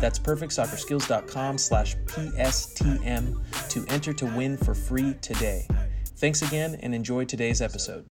[0.00, 5.66] That's perfectsoccerskills.com slash PSTM to enter to win for free today.
[6.16, 8.06] Thanks again and enjoy today's episode.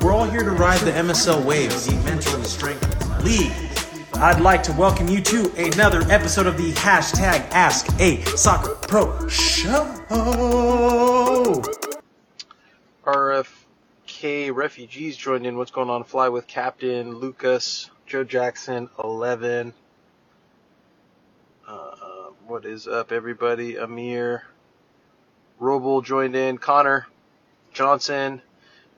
[0.00, 3.52] We're all here to ride the MSL wave, the Mental Strength League.
[4.14, 9.28] I'd like to welcome you to another episode of the hashtag Ask a Soccer Pro
[9.28, 9.84] Show.
[13.04, 15.56] RFK refugees joined in.
[15.56, 16.02] What's going on?
[16.04, 19.72] Fly with Captain Lucas, Joe Jackson, 11.
[21.66, 21.94] Uh,
[22.46, 23.76] what is up, everybody?
[23.76, 24.44] Amir,
[25.60, 26.58] Roble joined in.
[26.58, 27.06] Connor,
[27.72, 28.42] Johnson,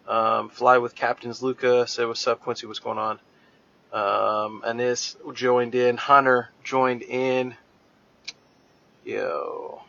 [0.09, 2.67] um, Fly with Captains Luca said, What's up, Quincy?
[2.67, 3.21] What's going on?
[3.93, 5.97] Um, Anis joined in.
[5.97, 7.55] Hunter joined in.
[9.05, 9.83] Yo.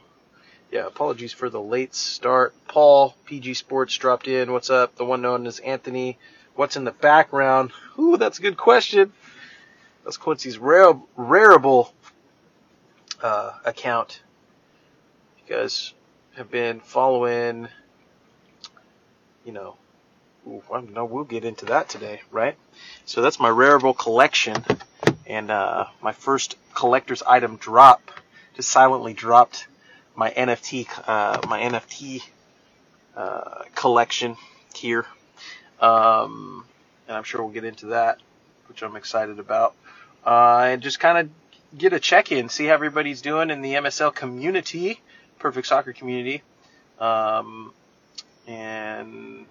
[0.72, 2.54] Yeah, apologies for the late start.
[2.67, 4.52] Paul, PG Sports dropped in.
[4.52, 4.95] What's up?
[4.95, 6.20] The one known as Anthony.
[6.56, 7.72] What's in the background?
[8.00, 9.11] Ooh, that's a good question.
[10.03, 11.92] That's Quincy's rare, Rarible
[13.22, 14.22] uh, account.
[15.45, 15.94] You guys
[16.38, 17.67] have been following,
[19.44, 19.76] you know,
[20.48, 22.56] ooh, know, we'll get into that today, right?
[23.06, 24.64] So that's my Rarible collection,
[25.26, 28.11] and uh, my first collector's item drop.
[28.56, 29.67] Just silently dropped
[30.16, 32.23] my NFT, uh, my NFT
[33.17, 34.38] uh, collection
[34.73, 35.06] here,
[35.80, 36.66] um,
[37.08, 38.20] and I'm sure we'll get into that,
[38.68, 39.76] which I'm excited about,
[40.26, 43.73] uh, and just kind of get a check in, see how everybody's doing in the
[43.73, 45.02] MSL community,
[45.40, 46.42] perfect soccer community,
[47.00, 47.73] um,
[48.48, 49.45] and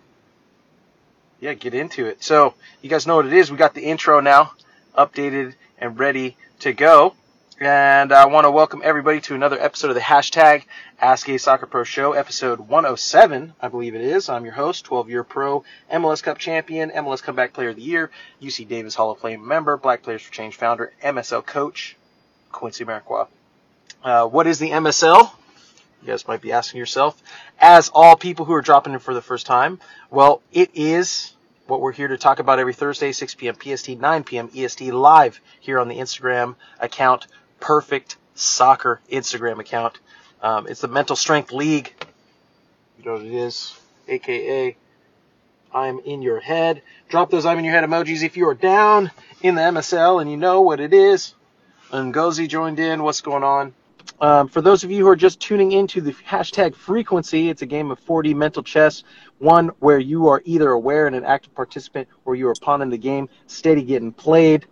[1.41, 2.23] yeah, get into it.
[2.23, 3.51] So you guys know what it is.
[3.51, 4.53] We got the intro now,
[4.97, 7.15] updated and ready to go.
[7.61, 10.65] And I want to welcome everybody to another episode of the hashtag
[11.01, 14.29] Ask a Soccer Pro Show, episode 107, I believe it is.
[14.29, 18.11] I'm your host, 12 year pro, MLS Cup champion, MLS Comeback Player of the Year,
[18.43, 21.97] UC Davis Hall of Fame member, Black Players for Change founder, MSL coach,
[22.51, 23.29] Quincy Amarikwa.
[24.03, 25.31] Uh, what is the MSL?
[26.03, 27.23] You guys might be asking yourself.
[27.61, 29.79] As all people who are dropping in for the first time,
[30.11, 31.35] well, it is
[31.69, 33.55] what we're here to talk about every Thursday, 6 p.m.
[33.55, 34.51] PST, 9 p.m.
[34.55, 37.29] EST, live here on the Instagram account
[37.65, 39.99] perfect soccer Instagram account.
[40.43, 41.95] Um, it's the Mental Strength League.
[42.99, 43.75] You know what it is,
[44.07, 44.77] aka
[45.73, 46.83] I'm in your head.
[47.09, 49.11] Drop those I'm in your head emojis if you are down
[49.41, 51.35] in the MSL and you know what it is.
[51.91, 53.03] Ngozi joined in.
[53.03, 53.73] What's going on?
[54.21, 57.67] Um, for those of you who are just tuning into the hashtag frequency, it's a
[57.67, 59.05] game of 4D mental chess,
[59.39, 62.91] one where you are either aware and an active participant or you are pawn in
[62.91, 64.67] the game, steady getting played.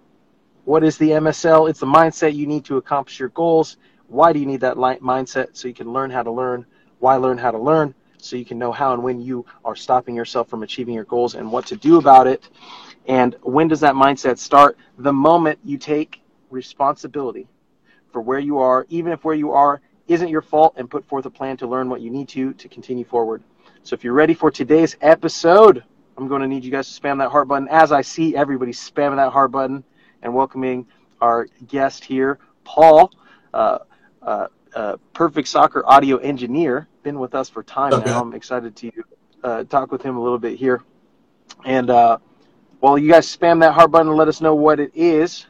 [0.65, 1.69] What is the MSL?
[1.69, 3.79] It's the mindset you need to accomplish your goals.
[4.07, 5.57] Why do you need that mindset?
[5.57, 6.67] So you can learn how to learn.
[7.01, 7.95] Why learn how to learn?
[8.19, 11.35] So you can know how and when you are stopping yourself from achieving your goals
[11.35, 12.49] and what to do about it.
[13.07, 14.79] And when does that mindset start?
[14.99, 17.49] The moment you take responsibility
[18.13, 21.27] for where you are, even if where you are isn't your fault, and put forth
[21.27, 23.43] a plan to learn what you need to to continue forward.
[23.83, 25.83] So if you're ready for today's episode,
[26.17, 28.73] I'm going to need you guys to spam that heart button as I see everybody
[28.73, 29.83] spamming that heart button
[30.23, 30.87] and welcoming
[31.21, 33.13] our guest here, Paul,
[33.53, 33.79] uh,
[34.23, 36.89] uh, uh, Perfect Soccer audio engineer.
[37.03, 38.11] Been with us for time okay.
[38.11, 38.21] now.
[38.21, 38.91] I'm excited to
[39.43, 40.83] uh, talk with him a little bit here.
[41.65, 42.19] And uh,
[42.81, 45.47] while you guys spam that heart button and let us know what it is,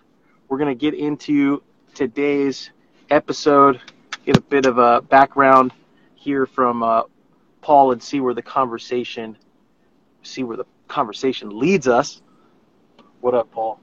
[0.48, 1.62] we're going to get into
[1.94, 2.70] today's
[3.10, 3.80] episode,
[4.24, 5.72] get a bit of a background
[6.14, 7.02] here from uh,
[7.60, 9.36] Paul and see where the conversation
[10.24, 12.22] see where the conversation leads us.
[13.20, 13.81] What up, Paul?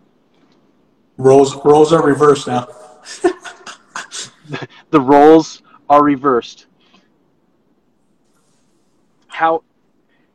[1.19, 2.69] Roles roles are reversed now.
[4.89, 6.67] the roles are reversed.
[9.27, 9.63] How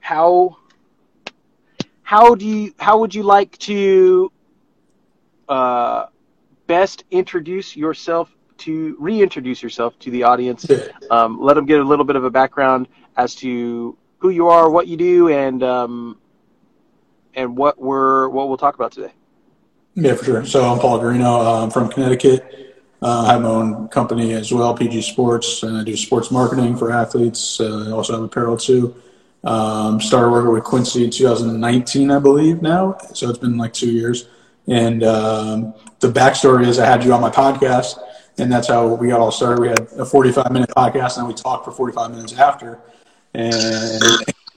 [0.00, 0.58] how
[2.02, 4.30] how do you how would you like to
[5.48, 6.04] uh,
[6.66, 10.70] best introduce yourself to reintroduce yourself to the audience?
[11.10, 14.68] Um, let them get a little bit of a background as to who you are,
[14.68, 16.18] what you do, and um,
[17.32, 19.14] and what we're what we'll talk about today.
[19.96, 20.44] Yeah, for sure.
[20.44, 21.62] So I'm Paul Garino.
[21.62, 22.74] I'm from Connecticut.
[23.00, 26.76] Uh, I have my own company as well, PG Sports, and I do sports marketing
[26.76, 27.60] for athletes.
[27.60, 29.00] Uh, I also have apparel too.
[29.44, 32.96] Um, started working with Quincy in 2019, I believe now.
[33.12, 34.26] So it's been like two years.
[34.66, 37.98] And um, the backstory is I had you on my podcast,
[38.38, 39.60] and that's how we got all started.
[39.60, 42.80] We had a 45 minute podcast, and we talked for 45 minutes after.
[43.34, 44.02] And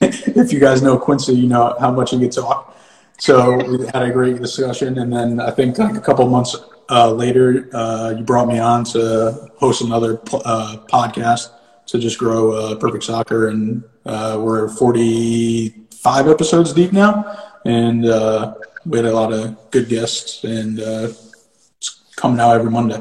[0.00, 2.74] if you guys know Quincy, you know how much he can talk.
[3.18, 6.56] So we had a great discussion, and then I think like a couple months
[6.88, 11.50] uh, later, uh, you brought me on to host another uh, podcast
[11.86, 18.54] to just grow uh, Perfect Soccer, and uh, we're 45 episodes deep now, and uh,
[18.86, 23.00] we had a lot of good guests, and it's coming out every Monday.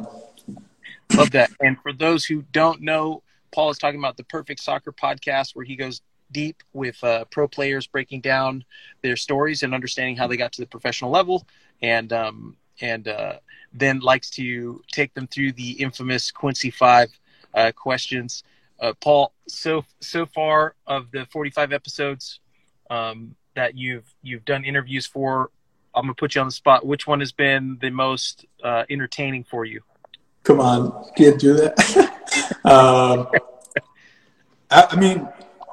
[1.16, 1.52] Love that.
[1.62, 3.22] And for those who don't know,
[3.52, 7.48] Paul is talking about the Perfect Soccer podcast, where he goes deep with uh, pro
[7.48, 8.64] players, breaking down
[9.02, 11.46] their stories and understanding how they got to the professional level,
[11.82, 13.34] and um, and uh,
[13.74, 17.10] then likes to take them through the infamous Quincy Five
[17.54, 18.44] uh, questions.
[18.80, 22.40] Uh, Paul, so so far of the forty-five episodes
[22.90, 25.50] um, that you've you've done interviews for,
[25.96, 26.86] I'm gonna put you on the spot.
[26.86, 29.82] Which one has been the most uh, entertaining for you?
[30.44, 31.78] Come on, can't do that.
[32.64, 33.28] um,
[34.70, 35.28] I, I mean,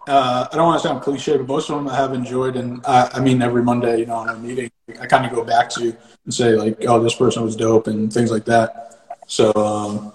[0.06, 2.84] uh, I don't want to sound cliche, but most of them I have enjoyed, and
[2.86, 4.70] I, I mean, every Monday, you know, in a meeting,
[5.00, 8.12] I kind of go back to and say like, "Oh, this person was dope," and
[8.12, 8.98] things like that.
[9.26, 10.12] So, um,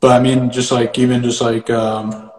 [0.00, 2.30] but I mean, just like even just like um,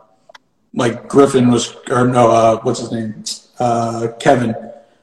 [0.74, 3.24] like Griffin was, or no, uh, what's his name?
[3.60, 4.56] Uh, Kevin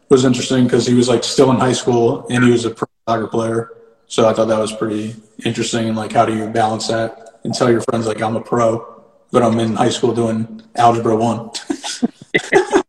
[0.09, 2.89] was interesting because he was like still in high school and he was a pro
[3.09, 3.73] soccer player.
[4.07, 5.15] So I thought that was pretty
[5.45, 5.87] interesting.
[5.87, 9.00] And like, how do you balance that and tell your friends like I'm a pro,
[9.33, 11.51] but I'm in high school doing algebra one.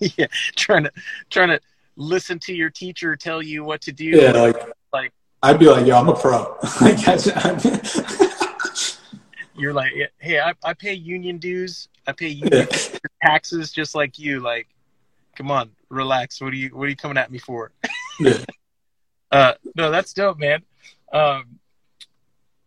[0.00, 0.92] yeah, trying to
[1.30, 1.60] trying to
[1.96, 4.06] listen to your teacher tell you what to do.
[4.06, 4.56] Yeah, like
[4.92, 5.12] like
[5.42, 6.56] I'd be like, yo, I'm a pro.
[6.80, 7.26] like that's,
[9.56, 11.88] you're like, hey, I, I pay union dues.
[12.06, 12.98] I pay union yeah.
[13.22, 14.40] taxes just like you.
[14.40, 14.68] Like,
[15.36, 16.40] come on, relax.
[16.40, 17.72] What are you What are you coming at me for?
[18.20, 18.38] yeah.
[19.30, 20.62] Uh, no, that's dope, man.
[21.12, 21.58] Um,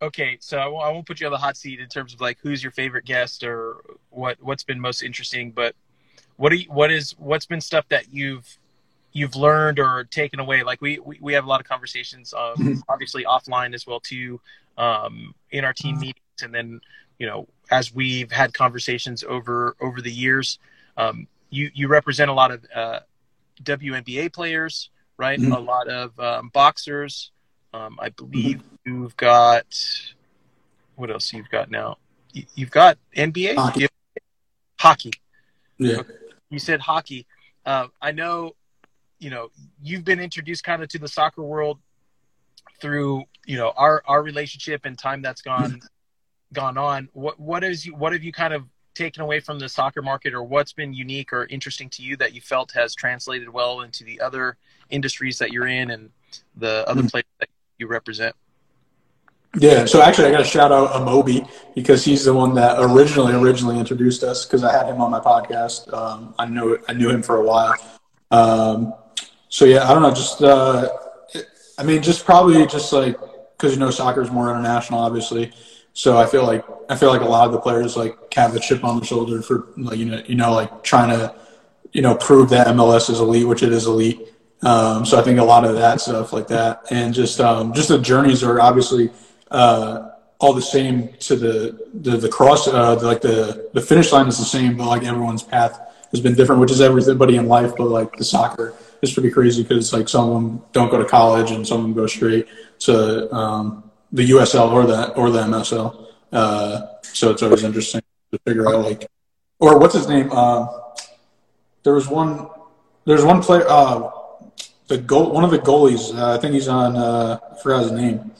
[0.06, 2.64] okay, so I won't, put you on the hot seat in terms of like who's
[2.64, 3.78] your favorite guest or
[4.10, 5.76] what what's been most interesting, but
[6.38, 8.58] what are you, what is what's been stuff that you've
[9.12, 10.64] you've learned or taken away?
[10.64, 12.74] Like we we, we have a lot of conversations, um, mm-hmm.
[12.90, 14.40] obviously offline as well too,
[14.78, 16.82] um, in our team meetings, and then
[17.20, 20.60] you know as we've had conversations over over the years.
[20.98, 23.00] Um, you you represent a lot of uh,
[23.64, 25.40] WNBA players, right?
[25.40, 25.52] Mm-hmm.
[25.52, 27.32] A lot of um, boxers.
[27.76, 29.04] Um, I believe mm-hmm.
[29.04, 29.66] you've got
[30.96, 31.98] what else you've got now?
[32.32, 33.88] You've got NBA hockey.
[34.80, 35.12] hockey.
[35.78, 36.02] Yeah.
[36.50, 37.26] You said hockey.
[37.66, 38.56] Uh, I know,
[39.20, 39.50] you know,
[39.82, 41.80] you've been introduced kind of to the soccer world
[42.80, 45.82] through, you know, our our relationship and time that's gone
[46.54, 47.10] gone on.
[47.14, 48.64] What what is you what have you kind of
[48.94, 52.34] taken away from the soccer market, or what's been unique or interesting to you that
[52.34, 54.58] you felt has translated well into the other
[54.90, 56.10] industries that you're in and
[56.56, 57.10] the other mm-hmm.
[57.10, 58.36] places that you represent?
[59.58, 63.34] Yeah, so actually, I got to shout out Amobi because he's the one that originally
[63.34, 65.92] originally introduced us because I had him on my podcast.
[65.94, 67.74] Um, I knew I knew him for a while.
[68.32, 68.94] Um,
[69.48, 70.14] so yeah, I don't know.
[70.14, 70.90] Just uh,
[71.78, 73.18] I mean, just probably just like
[73.58, 75.54] because you know soccer is more international, obviously.
[75.94, 78.60] So I feel like I feel like a lot of the players like have a
[78.60, 81.34] chip on their shoulder for like you know you know like trying to
[81.94, 84.34] you know prove that MLS is elite, which it is elite.
[84.62, 87.90] Um, so I think a lot of that stuff like that, and just um, just
[87.90, 89.12] the journeys are obviously
[89.52, 94.12] uh, all the same to the the, the cross uh, the, like the the finish
[94.12, 95.80] line is the same, but like everyone's path
[96.12, 97.74] has been different, which is everybody in life.
[97.78, 101.06] But like the soccer is pretty crazy because like some of them don't go to
[101.06, 102.48] college and some of them go straight
[102.80, 106.08] to um, the USL or the or the MSL.
[106.32, 108.02] Uh, so it's always interesting
[108.32, 109.08] to figure out like
[109.60, 110.30] or what's his name.
[110.32, 110.68] Uh,
[111.84, 112.50] there was one.
[113.06, 113.66] There's one player.
[114.88, 115.32] The goal.
[115.32, 116.16] One of the goalies.
[116.16, 116.96] Uh, I think he's on.
[116.96, 118.32] Uh, I forgot his name.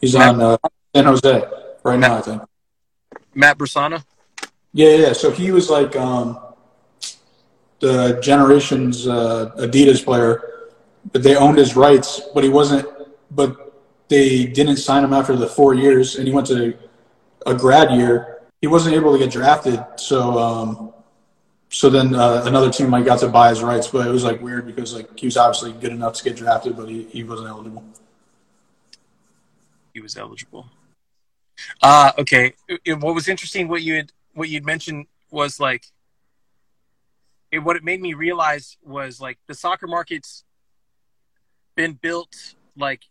[0.00, 0.56] He's Matt, on uh,
[0.94, 1.44] San Jose
[1.82, 2.42] right Matt, now, I think.
[3.34, 4.04] Matt Bersano?
[4.72, 5.12] Yeah, yeah.
[5.12, 6.38] So he was like um,
[7.80, 10.70] the Generations uh, Adidas player,
[11.12, 12.88] but they owned his rights, but he wasn't.
[13.30, 16.76] But they didn't sign him after the four years, and he went to
[17.46, 18.42] a grad year.
[18.60, 20.92] He wasn't able to get drafted, so um,
[21.72, 24.40] so then uh, another team like got to buy his rights, but it was like
[24.40, 27.48] weird because like he was obviously good enough to get drafted, but he, he wasn't
[27.48, 27.84] eligible
[29.92, 30.68] he was eligible.
[31.80, 32.54] Uh okay.
[32.86, 35.84] What was interesting, what you had, what you'd mentioned was like,
[37.50, 40.44] it, what it made me realize was like the soccer market's
[41.76, 43.02] been built like,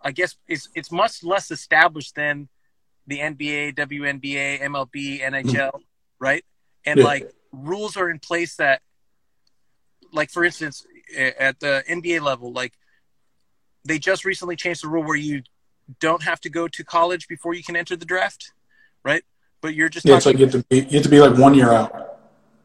[0.00, 2.48] I guess it's it's much less established than
[3.06, 5.78] the NBA, WNBA, MLB, NHL, mm-hmm.
[6.18, 6.44] right?
[6.86, 7.04] And yeah.
[7.04, 8.80] like rules are in place that,
[10.12, 12.72] like for instance, at the NBA level, like
[13.84, 15.42] they just recently changed the rule where you
[16.00, 18.52] don't have to go to college before you can enter the draft,
[19.04, 19.22] right?
[19.60, 21.36] But you're just Yeah, it's like you have to be you have to be like
[21.36, 22.18] one year out.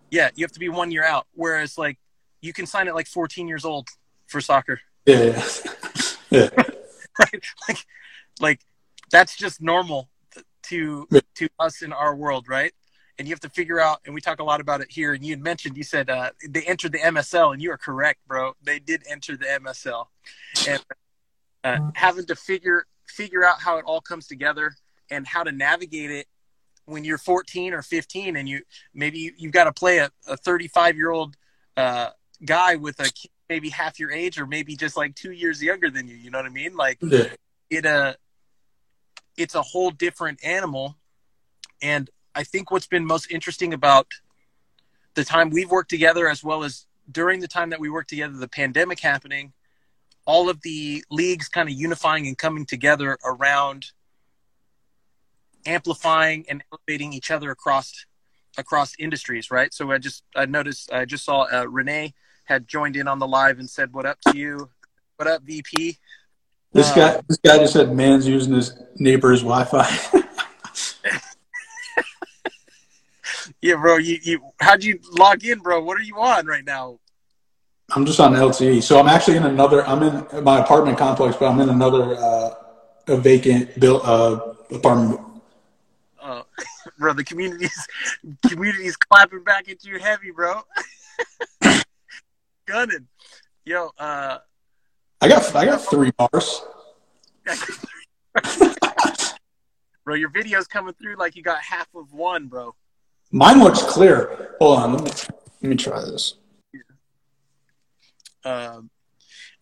[0.10, 1.28] yeah, you have to be one year out.
[1.34, 1.98] Whereas like
[2.42, 3.88] you can sign at like 14 years old
[4.28, 5.48] for soccer, Yeah, yeah,
[6.30, 6.50] yeah.
[7.20, 7.44] right?
[7.68, 7.86] Like,
[8.40, 8.60] like
[9.12, 10.10] that's just normal
[10.64, 12.74] to to us in our world, right?
[13.22, 15.14] And you have to figure out, and we talk a lot about it here.
[15.14, 18.20] And you had mentioned, you said uh, they entered the MSL, and you are correct,
[18.28, 18.54] bro.
[18.64, 20.08] They did enter the MSL,
[20.68, 20.84] and
[21.64, 24.74] uh, having to figure figure out how it all comes together
[25.12, 26.26] and how to navigate it
[26.86, 28.62] when you're 14 or 15, and you
[28.96, 31.38] maybe you, you've got to play a, a 35 year old
[31.78, 32.10] uh,
[32.44, 35.92] guy with a kid maybe half your age or maybe just like two years younger
[35.92, 36.16] than you.
[36.16, 36.76] You know what I mean?
[36.76, 37.26] Like yeah.
[37.70, 38.14] it uh
[39.36, 40.98] it's a whole different animal
[41.82, 44.08] and i think what's been most interesting about
[45.16, 48.34] the time we've worked together as well as during the time that we worked together
[48.34, 49.54] the pandemic happening
[50.26, 53.88] all of the leagues kind of unifying and coming together around
[55.66, 58.06] amplifying and elevating each other across
[58.58, 59.74] across industries right?
[59.74, 62.14] So i just i noticed i just saw uh, renee
[62.46, 64.70] had joined in on the live and said what up to you?
[65.18, 65.98] What up vp
[66.74, 69.88] This Uh, guy, this guy just said, "Man's using his neighbor's Wi-Fi."
[73.62, 73.98] Yeah, bro.
[73.98, 75.82] You, you how'd you log in, bro?
[75.84, 77.00] What are you on right now?
[77.94, 79.86] I'm just on LTE, so I'm actually in another.
[79.86, 82.54] I'm in my apartment complex, but I'm in another uh,
[83.08, 85.20] a vacant built uh, apartment.
[86.20, 86.44] Uh,
[87.00, 87.88] bro, the community's
[88.48, 90.62] community's clapping back at you heavy, bro.
[92.66, 93.08] Gunning.
[93.66, 94.40] Yo, uh
[95.20, 96.62] I got I got three bars.
[100.04, 102.74] bro, your video's coming through like you got half of one, bro.
[103.32, 104.56] Mine looks clear.
[104.60, 105.12] Hold on, let me
[105.62, 106.36] let me try this.
[108.44, 108.90] Um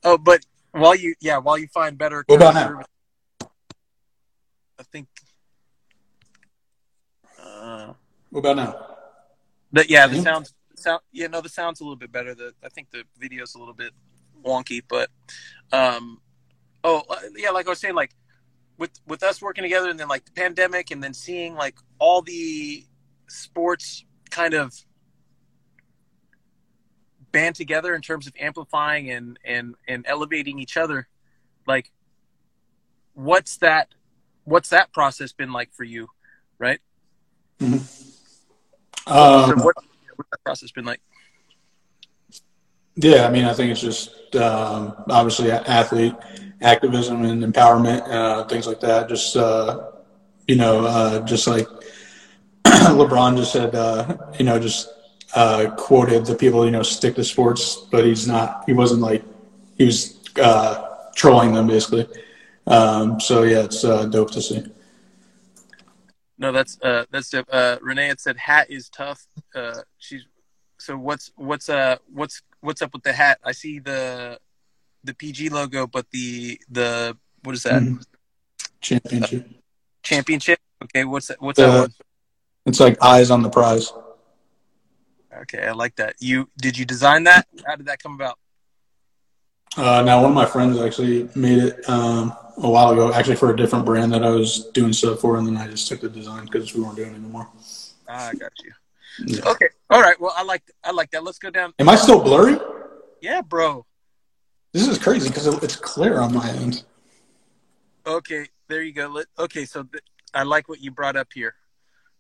[0.04, 2.82] oh, but while you yeah, while you find better What about now?
[4.80, 5.08] I think
[7.40, 7.94] uh
[8.30, 8.98] What about now?
[9.72, 10.24] But yeah, the Mhm.
[10.24, 12.34] sounds sound yeah, no, the sound's a little bit better.
[12.34, 13.94] The I think the video's a little bit
[14.44, 15.10] wonky, but
[15.72, 16.22] um
[16.84, 18.16] oh uh, yeah, like I was saying, like
[18.78, 22.22] with with us working together and then like the pandemic and then seeing like all
[22.22, 22.86] the
[23.30, 24.74] sports kind of
[27.32, 31.08] band together in terms of amplifying and and and elevating each other.
[31.68, 31.92] Like
[33.14, 33.90] what's that
[34.44, 36.10] what's that process been like for you
[36.60, 36.80] right?
[37.62, 37.80] Um,
[39.08, 39.76] so what,
[40.16, 41.02] what's that process been like?
[42.96, 46.14] Yeah, I mean, I think it's just um, obviously athlete
[46.62, 49.08] activism and empowerment, uh, things like that.
[49.08, 49.90] Just uh,
[50.48, 51.68] you know, uh, just like
[52.66, 54.89] LeBron just said, uh, you know, just
[55.36, 58.63] uh, quoted the people, you know, stick to sports, but he's not.
[58.66, 59.24] He wasn't like
[59.78, 60.86] he was uh,
[61.16, 62.08] trolling them basically.
[62.68, 64.63] Um, so yeah, it's uh, dope to see.
[66.38, 67.48] No, that's uh that's dope.
[67.51, 69.25] Uh Renee had said hat is tough.
[69.54, 70.24] Uh she's
[70.78, 73.39] so what's what's uh what's what's up with the hat?
[73.44, 74.39] I see the
[75.04, 77.84] the PG logo, but the the what is that?
[77.84, 78.06] Mhm.
[78.80, 79.50] Championship.
[80.01, 80.60] Championship?
[80.84, 81.94] Okay, what's that what's Uh, that one?
[82.70, 83.92] It's like eyes on the prize.
[85.42, 86.16] Okay, I like that.
[86.20, 87.48] You did you design that?
[87.66, 88.38] How did that come about?
[89.76, 93.52] Uh, now, one of my friends actually made it um, a while ago, actually for
[93.52, 96.10] a different brand that I was doing stuff for, and then I just took the
[96.10, 97.48] design because we weren't doing it anymore.
[98.08, 98.72] Ah, I got you.
[99.26, 99.50] Yeah.
[99.50, 99.70] Okay.
[99.90, 100.20] All right.
[100.20, 101.24] Well I like I like that.
[101.24, 101.74] Let's go down.
[101.80, 102.58] Am I still blurry?
[103.22, 103.86] Yeah, bro.
[104.74, 106.84] This is crazy because it's clear on my end.
[108.06, 109.08] Okay, there you go.
[109.08, 111.56] Let, okay, so th- I like what you brought up here.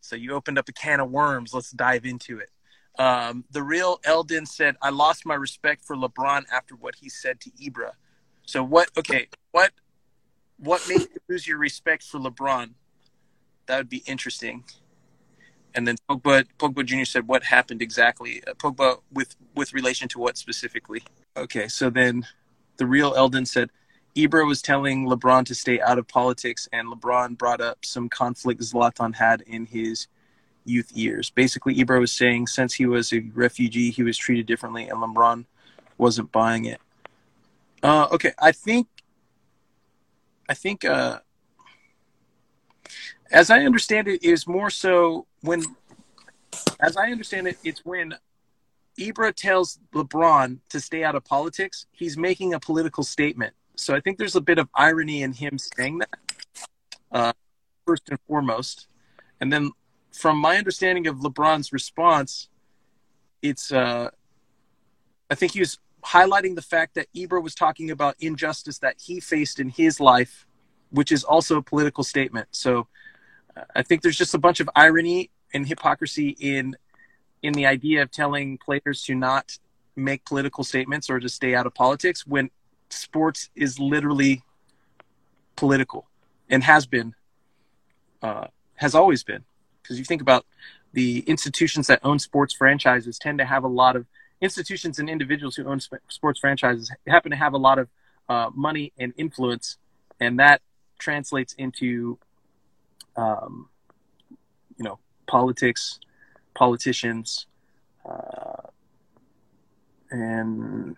[0.01, 1.53] So you opened up a can of worms.
[1.53, 2.49] Let's dive into it.
[2.97, 7.39] Um, the real Eldon said, "I lost my respect for LeBron after what he said
[7.41, 7.91] to Ibra."
[8.45, 8.89] So what?
[8.97, 9.71] Okay, what?
[10.57, 12.71] What made you lose your respect for LeBron?
[13.67, 14.65] That would be interesting.
[15.75, 17.05] And then Pogba, Pogba Jr.
[17.05, 21.03] said, "What happened exactly?" Uh, Pogba with with relation to what specifically?
[21.37, 22.25] Okay, so then
[22.77, 23.69] the real Eldon said,
[24.19, 28.61] Ibra was telling LeBron to stay out of politics, and LeBron brought up some conflict
[28.61, 30.07] Zlatan had in his
[30.65, 31.29] youth years.
[31.29, 35.45] Basically, Ibra was saying since he was a refugee, he was treated differently, and LeBron
[35.97, 36.81] wasn't buying it.
[37.81, 38.87] Uh, okay, I think,
[40.49, 41.19] I think, uh,
[43.31, 45.63] as I understand it, is more so when,
[46.81, 48.15] as I understand it, it's when
[48.97, 51.85] Ibra tells LeBron to stay out of politics.
[51.91, 53.53] He's making a political statement.
[53.79, 56.09] So I think there's a bit of irony in him saying that,
[57.11, 57.33] uh,
[57.85, 58.87] first and foremost.
[59.41, 59.71] And then,
[60.11, 62.49] from my understanding of LeBron's response,
[63.41, 64.09] it's uh,
[65.29, 69.19] I think he was highlighting the fact that Ibra was talking about injustice that he
[69.19, 70.45] faced in his life
[70.91, 72.47] which is also a political statement.
[72.51, 72.87] So
[73.55, 76.75] uh, I think there's just a bunch of irony and hypocrisy in
[77.41, 79.57] in the idea of telling players to not
[79.95, 82.49] make political statements or to stay out of politics when
[82.89, 84.43] sports is literally
[85.55, 86.07] political
[86.49, 87.13] and has been
[88.21, 89.43] uh, has always been.
[89.81, 90.45] Because you think about
[90.93, 94.05] the institutions that own sports franchises tend to have a lot of
[94.41, 97.89] institutions and individuals who own sp- sports franchises happen to have a lot of
[98.29, 99.77] uh, money and influence
[100.19, 100.61] and that
[100.97, 102.17] translates into
[103.15, 103.69] um,
[104.77, 105.99] you know politics
[106.53, 107.47] politicians
[108.09, 108.67] uh,
[110.11, 110.95] and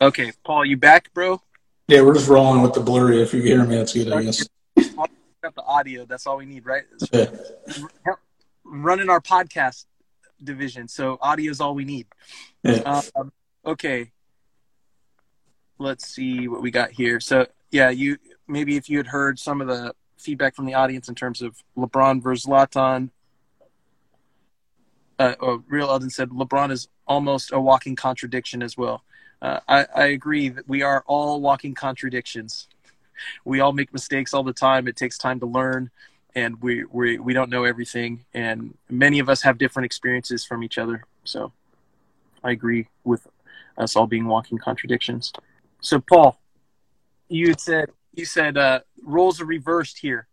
[0.00, 1.40] okay paul you back bro
[1.88, 3.20] Yeah, we're just rolling with the blurry.
[3.22, 4.46] If you can hear me, that's good, I guess.
[5.42, 7.26] got the audio that's all we need right Yeah.
[8.64, 9.84] running our podcast
[10.42, 12.06] division so audio is all we need
[12.62, 13.00] Yeah.
[13.14, 13.32] Um,
[13.66, 14.10] okay.
[15.78, 17.18] Let's see what we got here.
[17.20, 21.08] So, yeah, you maybe if you had heard some of the feedback from the audience
[21.08, 23.10] in terms of LeBron versus Zlatan.
[25.18, 29.02] Uh, oh, Real Eldon said LeBron is almost a walking contradiction as well.
[29.44, 32.68] Uh, I, I agree that we are all walking contradictions.
[33.44, 34.88] We all make mistakes all the time.
[34.88, 35.90] It takes time to learn,
[36.34, 38.24] and we we we don't know everything.
[38.32, 41.04] And many of us have different experiences from each other.
[41.24, 41.52] So.
[42.44, 43.26] I agree with
[43.78, 45.32] us all being walking contradictions.
[45.80, 46.38] So, Paul,
[47.28, 50.28] you had said you said uh, roles are reversed here.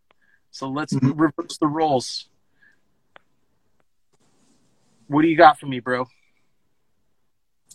[0.51, 1.13] So let's Mhm.
[1.17, 2.27] reverse the roles.
[5.07, 6.09] What do you got for me, bro?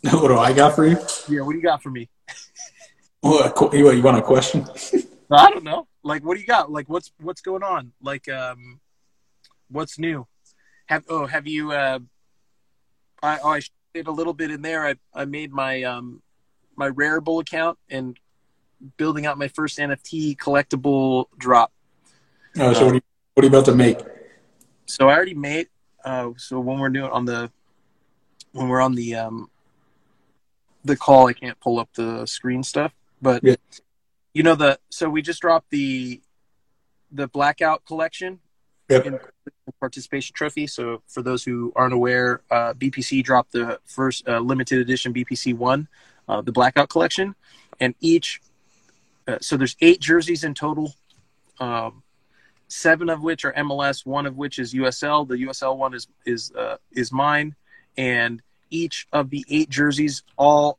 [0.12, 0.99] What do I got for you?
[1.29, 2.09] Yeah, what do you got for me?
[3.21, 4.67] What, you, you want a question?
[5.31, 5.88] I don't know.
[6.05, 6.71] Like, what do you got?
[6.71, 7.93] Like, what's what's going on?
[8.00, 8.81] Like, um,
[9.69, 10.26] what's new?
[10.87, 11.73] Have oh, have you?
[11.73, 11.99] Uh,
[13.23, 13.62] I oh, I
[13.95, 14.87] did a little bit in there.
[14.87, 16.23] I I made my um
[16.76, 18.17] my Rarible account and
[18.97, 21.73] building out my first NFT collectible drop.
[22.59, 23.00] Oh, so what are, you,
[23.35, 23.99] what are you about to make?
[24.85, 25.69] So I already made.
[26.04, 27.50] Uh, so when we're doing on the
[28.52, 29.50] when we're on the um
[30.86, 33.56] the call, I can't pull up the screen stuff, but Yeah.
[34.32, 36.20] you know the so we just dropped the
[37.10, 38.40] the blackout collection
[38.88, 39.06] Yep.
[39.06, 39.18] in
[39.80, 40.66] participation trophy.
[40.68, 45.54] So for those who aren't aware, uh, BPC dropped the first uh, limited edition BPC
[45.54, 45.88] one,
[46.28, 47.34] uh, the blackout collection,
[47.80, 48.40] and each.
[49.26, 50.94] Uh, so there's eight jerseys in total,
[51.58, 52.04] um,
[52.68, 55.26] seven of which are MLS, one of which is USL.
[55.26, 57.56] The USL one is is uh, is mine,
[57.96, 58.40] and
[58.71, 60.79] each of the eight jerseys all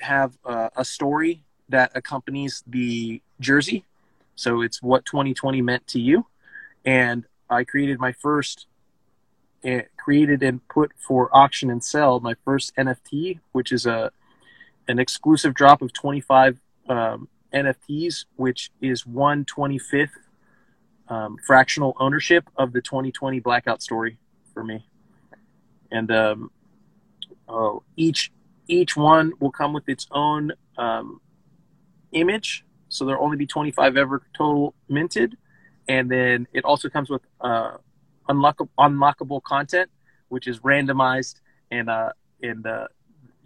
[0.00, 3.84] have uh, a story that accompanies the jersey.
[4.34, 6.26] So it's what 2020 meant to you,
[6.84, 8.66] and I created my first,
[9.64, 14.12] uh, created and put for auction and sell my first NFT, which is a
[14.86, 20.08] an exclusive drop of 25 um, NFTs, which is one 25th
[21.08, 24.18] um, fractional ownership of the 2020 blackout story
[24.54, 24.86] for me.
[25.90, 26.50] And um,
[27.48, 28.30] oh, each
[28.68, 31.20] each one will come with its own um,
[32.12, 35.36] image, so there'll only be 25 ever total minted
[35.88, 37.78] and then it also comes with uh,
[38.28, 39.90] unlockable, unlockable content,
[40.28, 42.86] which is randomized, and uh, and uh,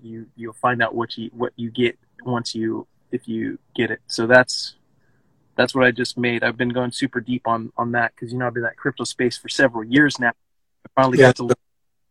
[0.02, 4.00] you you'll find out what you what you get once you if you get it.
[4.08, 4.74] So that's
[5.54, 6.42] that's what I just made.
[6.42, 8.76] I've been going super deep on on that because you know I've been in that
[8.76, 10.32] crypto space for several years now.
[10.84, 11.26] I finally Yeah.
[11.26, 11.54] got to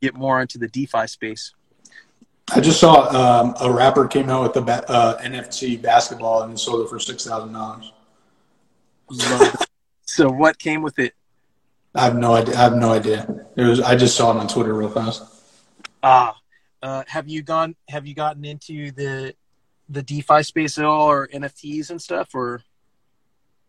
[0.01, 1.53] get more into the DeFi space.
[2.53, 6.59] I just saw um, a rapper came out with a ba- uh, NFT basketball and
[6.59, 7.91] sold it for six thousand dollars.
[10.03, 11.13] So what came with it?
[11.95, 12.55] I have no idea.
[12.57, 13.45] I have no idea.
[13.55, 13.79] It was.
[13.79, 15.23] I just saw it on Twitter real fast.
[16.03, 16.35] Ah,
[16.83, 17.75] uh, have you gone?
[17.87, 19.33] Have you gotten into the
[19.87, 22.61] the DeFi space at all, or NFTs and stuff, or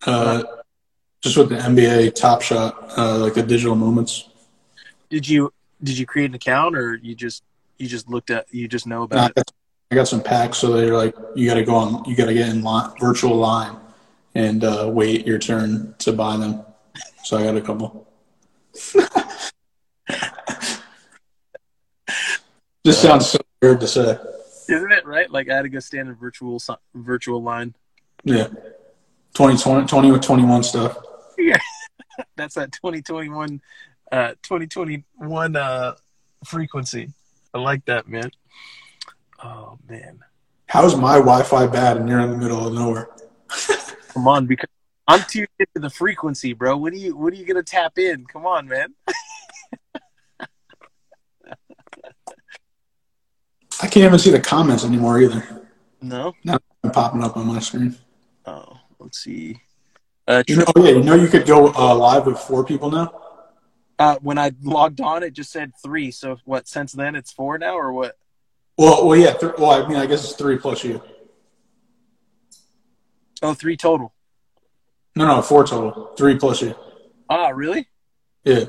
[0.04, 0.42] Uh,
[1.20, 4.28] just with the NBA Top Shot, uh, like the digital moments.
[5.10, 7.44] did you did you create an account, or you just
[7.82, 9.34] you just looked at you just know I about it?
[9.36, 9.52] got,
[9.90, 12.34] I got some packs, so they're like, you got to go on, you got to
[12.34, 13.76] get in line, virtual line,
[14.34, 16.64] and uh, wait your turn to buy them.
[17.24, 18.08] So I got a couple.
[22.84, 24.18] This sounds so weird to say.
[24.68, 25.30] Isn't it right?
[25.30, 26.60] Like I had to go stand in virtual
[26.94, 27.74] virtual line.
[28.24, 28.48] Yeah,
[29.34, 30.98] 2020, 20 21 stuff.
[31.38, 31.58] Yeah,
[32.36, 33.60] that's that 2021
[34.10, 35.94] uh 2021 uh
[36.44, 37.12] frequency.
[37.54, 38.30] I like that, man.
[39.42, 40.20] Oh man.
[40.66, 43.08] How's my Wi-Fi bad and you're in the middle of nowhere?
[44.08, 44.70] Come on, because
[45.06, 46.76] I'm tuned into the frequency, bro.
[46.76, 48.24] What are you what are you gonna tap in?
[48.26, 48.94] Come on, man.
[53.80, 55.66] I can't even see the comments anymore either.
[56.00, 56.34] No?
[56.44, 56.62] Not
[56.92, 57.96] popping up on my screen.
[58.46, 59.60] Oh, let's see.
[60.28, 62.90] Uh, You know, oh, yeah, you know you could go uh, live with four people
[62.90, 63.21] now.
[64.02, 66.10] Uh, when I logged on, it just said three.
[66.10, 66.66] So what?
[66.66, 68.18] Since then, it's four now, or what?
[68.76, 69.32] Well, well, yeah.
[69.34, 71.00] Th- well, I mean, I guess it's three plus you.
[73.42, 74.12] Oh, three total.
[75.14, 76.14] No, no, four total.
[76.16, 76.74] Three plus you.
[77.30, 77.86] Ah, really?
[78.44, 78.64] Yeah.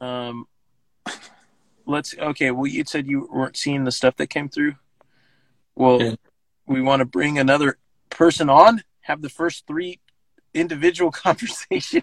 [0.00, 0.46] Um,
[1.84, 2.16] let's.
[2.16, 2.50] Okay.
[2.50, 4.76] Well, you said you weren't seeing the stuff that came through.
[5.74, 6.14] Well, Yeah.
[6.66, 7.76] we want to bring another
[8.08, 8.82] person on.
[9.02, 10.00] Have the first three
[10.54, 12.02] individual conversation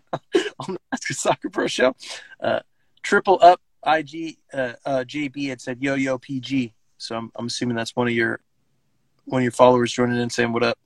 [0.60, 1.96] on the Soccer Pro show.
[2.40, 2.60] Uh,
[3.04, 6.74] triple up IG uh, uh, JB had said yo yo PG.
[6.98, 8.40] So I'm, I'm assuming that's one of your
[9.26, 10.78] one of your followers joining in saying what up.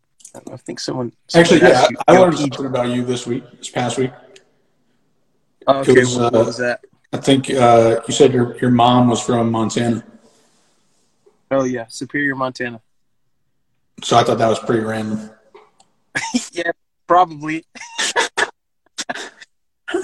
[0.52, 2.44] I think someone, someone Actually, yeah, you, I, learned PG.
[2.44, 4.12] something about you this week, this past week.
[5.66, 6.82] Oh, okay, Because, what, uh, was that?
[7.12, 10.04] I think uh, you said your your mom was from Montana,
[11.52, 12.82] Oh yeah, Superior, Montana.
[14.04, 15.32] so I thought that was pretty random.
[16.52, 16.72] yeah,
[17.10, 17.66] probably.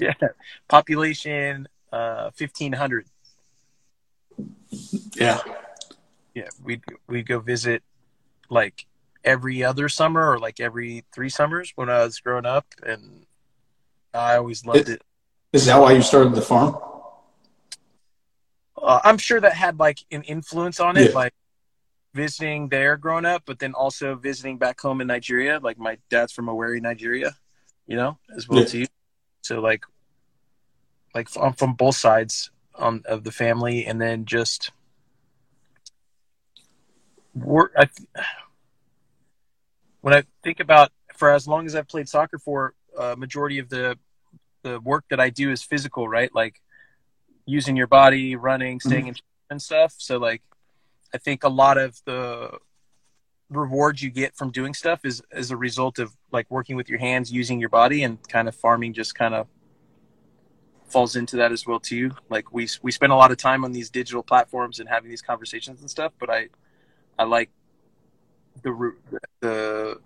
[0.00, 0.12] yeah,
[0.68, 3.06] population uh, fifteen hundred.
[5.14, 5.40] Yeah.
[6.34, 7.82] Yeah, we'd we'd go visit
[8.50, 8.86] like
[9.24, 13.24] every other summer or like every three summers when I was growing up, and
[14.12, 15.02] I always loved it.
[15.52, 16.76] Is that why you started the farm?
[18.76, 21.14] Uh, I'm sure that had like an influence on it, Yeah.
[21.14, 21.34] like
[22.18, 25.60] visiting there growing up, but then also visiting back home in Nigeria.
[25.62, 27.36] Like my dad's from Owerri, Nigeria,
[27.86, 28.66] you know, as well Yeah.
[28.66, 28.86] too.
[29.42, 29.84] So like,
[31.14, 34.72] like I'm from both sides um, of the family, and then just
[37.34, 37.72] work.
[37.76, 37.86] I,
[40.00, 43.68] when I think about for as long as I've played soccer for, uh, majority of
[43.68, 43.96] the
[44.64, 46.34] the work that I do is physical, right?
[46.34, 46.60] Like
[47.46, 49.14] using your body, running, staying in
[49.50, 49.94] and stuff.
[49.98, 50.42] So like,
[51.14, 52.58] I think a lot of the
[53.50, 56.98] rewards you get from doing stuff is as a result of like working with your
[56.98, 59.46] hands, using your body, and kind of farming just kind of
[60.86, 62.10] falls into that as well too.
[62.28, 65.22] Like we we spend a lot of time on these digital platforms and having these
[65.22, 66.48] conversations and stuff, but I
[67.18, 67.50] I like
[68.62, 68.94] the
[69.40, 70.00] the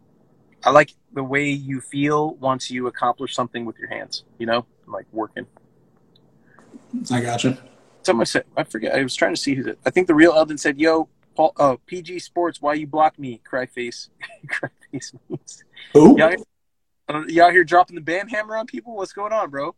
[0.65, 4.25] I like the way you feel once you accomplish something with your hands.
[4.39, 5.47] You know, like working.
[7.11, 7.59] I gotcha.
[8.03, 8.95] Someone said I forget.
[8.95, 9.63] I was trying to see who.
[9.63, 13.19] The, I think the real Eldon said, "Yo, Paul, oh, PG Sports, why you block
[13.19, 14.11] me?" Cry face,
[14.49, 15.13] cry face.
[15.29, 15.65] memes.
[15.93, 16.19] Who?
[16.19, 16.35] Y'all,
[17.09, 18.97] uh, you out here dropping the band hammer on people?
[18.97, 19.75] What's going on, bro?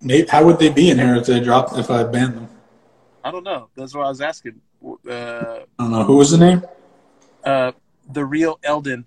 [0.00, 2.48] Nate, how would they be in here if they dropped if I banned them?
[3.22, 3.68] I don't know.
[3.74, 4.60] That's what I was asking.
[4.84, 6.04] Uh, I don't know.
[6.04, 6.62] Who was the name?
[7.44, 7.72] uh,
[8.10, 9.06] the real Eldon.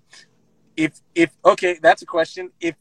[0.76, 2.50] If if okay, that's a question.
[2.60, 2.76] If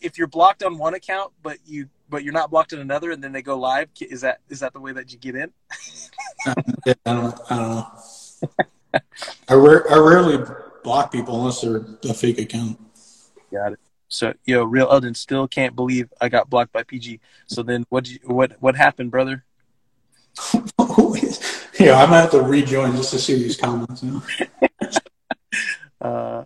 [0.00, 3.22] if you're blocked on one account, but you but you're not blocked in another, and
[3.22, 5.52] then they go live, is that is that the way that you get in?
[6.86, 7.40] Yeah, I don't.
[7.50, 9.00] I don't know.
[9.48, 10.38] I, I rarely
[10.84, 12.78] block people unless they're a fake account.
[13.50, 13.80] Got it.
[14.08, 17.18] So yo, real Eldon still can't believe I got blocked by PG.
[17.48, 19.44] So then what you, what what happened, brother?
[21.78, 24.02] Yeah, I might have to rejoin just to see these comments.
[24.02, 24.22] You know?
[25.98, 26.44] Uh,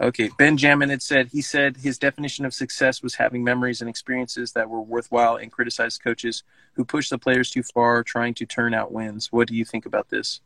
[0.00, 4.52] okay, Benjamin had said he said his definition of success was having memories and experiences
[4.52, 6.42] that were worthwhile and criticized coaches
[6.74, 9.32] who push the players too far, trying to turn out wins.
[9.32, 10.40] What do you think about this?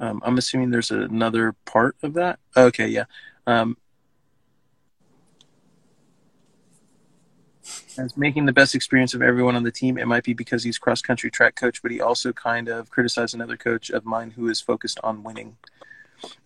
[0.00, 2.38] Um, I'm assuming there's another part of that.
[2.56, 3.04] Okay, yeah.
[3.46, 3.76] Um,
[7.96, 10.78] as making the best experience of everyone on the team, it might be because he's
[10.78, 14.48] cross country track coach, but he also kind of criticized another coach of mine who
[14.48, 15.56] is focused on winning.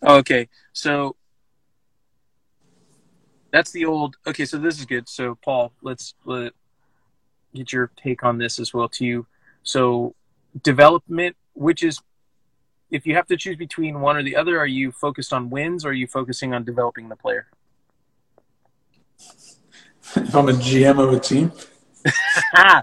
[0.03, 1.17] Okay, so
[3.51, 4.17] that's the old.
[4.27, 5.09] Okay, so this is good.
[5.09, 6.53] So Paul, let's let
[7.55, 9.27] get your take on this as well too.
[9.63, 10.15] So
[10.63, 12.01] development, which is
[12.91, 15.85] if you have to choose between one or the other, are you focused on wins
[15.85, 17.49] or are you focusing on developing the player?
[20.17, 21.53] If I'm a GM of a team,
[22.55, 22.83] I,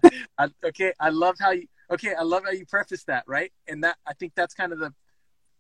[0.63, 1.67] okay, I love how you.
[1.89, 3.51] Okay, I love how you preface that, right?
[3.67, 4.93] And that I think that's kind of the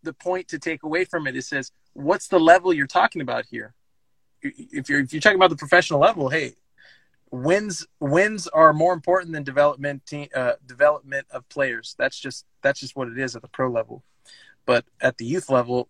[0.05, 1.35] the point to take away from it.
[1.35, 3.73] It says, what's the level you're talking about here?
[4.41, 6.53] If you're if you're talking about the professional level, hey,
[7.31, 10.03] wins wins are more important than development
[10.35, 11.95] uh, development of players.
[11.97, 14.03] That's just that's just what it is at the pro level.
[14.65, 15.89] But at the youth level,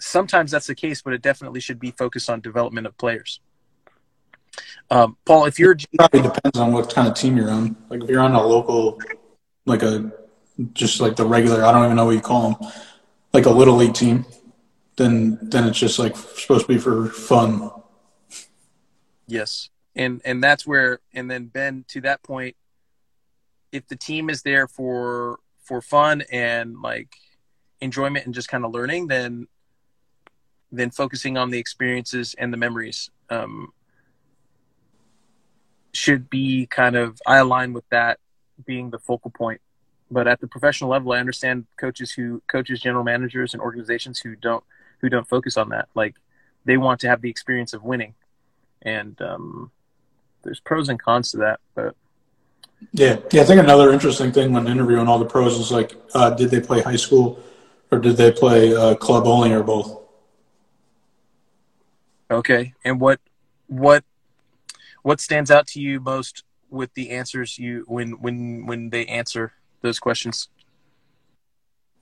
[0.00, 3.40] sometimes that's the case, but it definitely should be focused on development of players.
[4.90, 7.76] Um, Paul, if you're it probably depends on what kind of team you're on.
[7.88, 8.98] Like if you're on a local,
[9.66, 10.12] like a
[10.72, 12.70] just like the regular, I don't even know what you call them,
[13.32, 14.24] like a little league team,
[14.96, 17.70] then then it's just like supposed to be for fun.
[19.26, 19.70] Yes.
[19.94, 22.56] And and that's where and then Ben to that point
[23.72, 27.14] if the team is there for for fun and like
[27.80, 29.46] enjoyment and just kind of learning then
[30.70, 33.10] then focusing on the experiences and the memories.
[33.30, 33.72] Um,
[35.92, 38.18] should be kind of I align with that
[38.66, 39.60] being the focal point.
[40.10, 44.36] But at the professional level, I understand coaches who coaches, general managers, and organizations who
[44.36, 44.64] don't
[45.00, 45.88] who don't focus on that.
[45.94, 46.16] Like
[46.64, 48.14] they want to have the experience of winning,
[48.82, 49.70] and um,
[50.42, 51.60] there's pros and cons to that.
[51.74, 51.94] But
[52.92, 56.30] yeah, yeah, I think another interesting thing when interviewing all the pros is like, uh,
[56.30, 57.38] did they play high school
[57.90, 60.00] or did they play uh, club only or both?
[62.30, 63.20] Okay, and what
[63.66, 64.04] what
[65.02, 69.52] what stands out to you most with the answers you when when when they answer
[69.80, 70.48] those questions?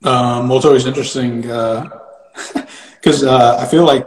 [0.03, 4.05] Um, well, it's always interesting because uh, uh, I feel like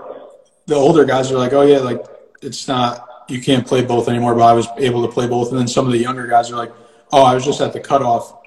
[0.66, 2.04] the older guys are like, oh yeah, like
[2.42, 5.50] it's not you can't play both anymore, but I was able to play both.
[5.50, 6.72] And then some of the younger guys are like,
[7.12, 8.40] oh, I was just at the cutoff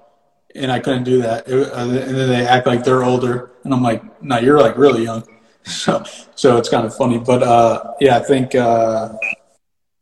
[0.55, 1.47] and I couldn't do that.
[1.47, 4.77] It, uh, and then they act like they're older, and I'm like, no, you're like
[4.77, 5.23] really young.
[5.65, 6.03] So,
[6.35, 9.13] so it's kind of funny, but uh, yeah, I think uh,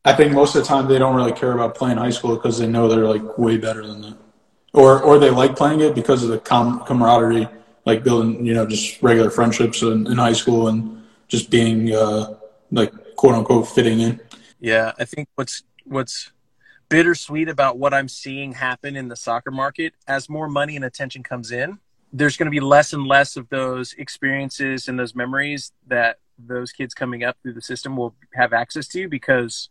[0.04, 2.58] I think most of the time they don't really care about playing high school because
[2.58, 4.18] they know they're like way better than that,
[4.74, 7.48] or or they like playing it because of the com- camaraderie,
[7.86, 12.36] like building you know just regular friendships in, in high school and just being uh,
[12.72, 14.20] like quote unquote fitting in.
[14.60, 16.32] Yeah, I think what's what's
[16.90, 21.24] bittersweet about what I'm seeing happen in the soccer market as more money and attention
[21.24, 21.80] comes in.
[22.12, 26.74] There's going to be less and less of those experiences and those memories that those
[26.74, 29.70] kids coming up through the system will have access to because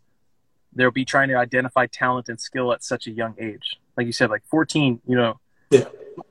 [0.73, 3.79] they'll be trying to identify talent and skill at such a young age.
[3.97, 5.85] Like you said, like 14, you know, yeah.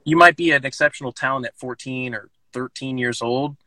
[0.03, 3.57] you might be an exceptional talent at 14 or 13 years old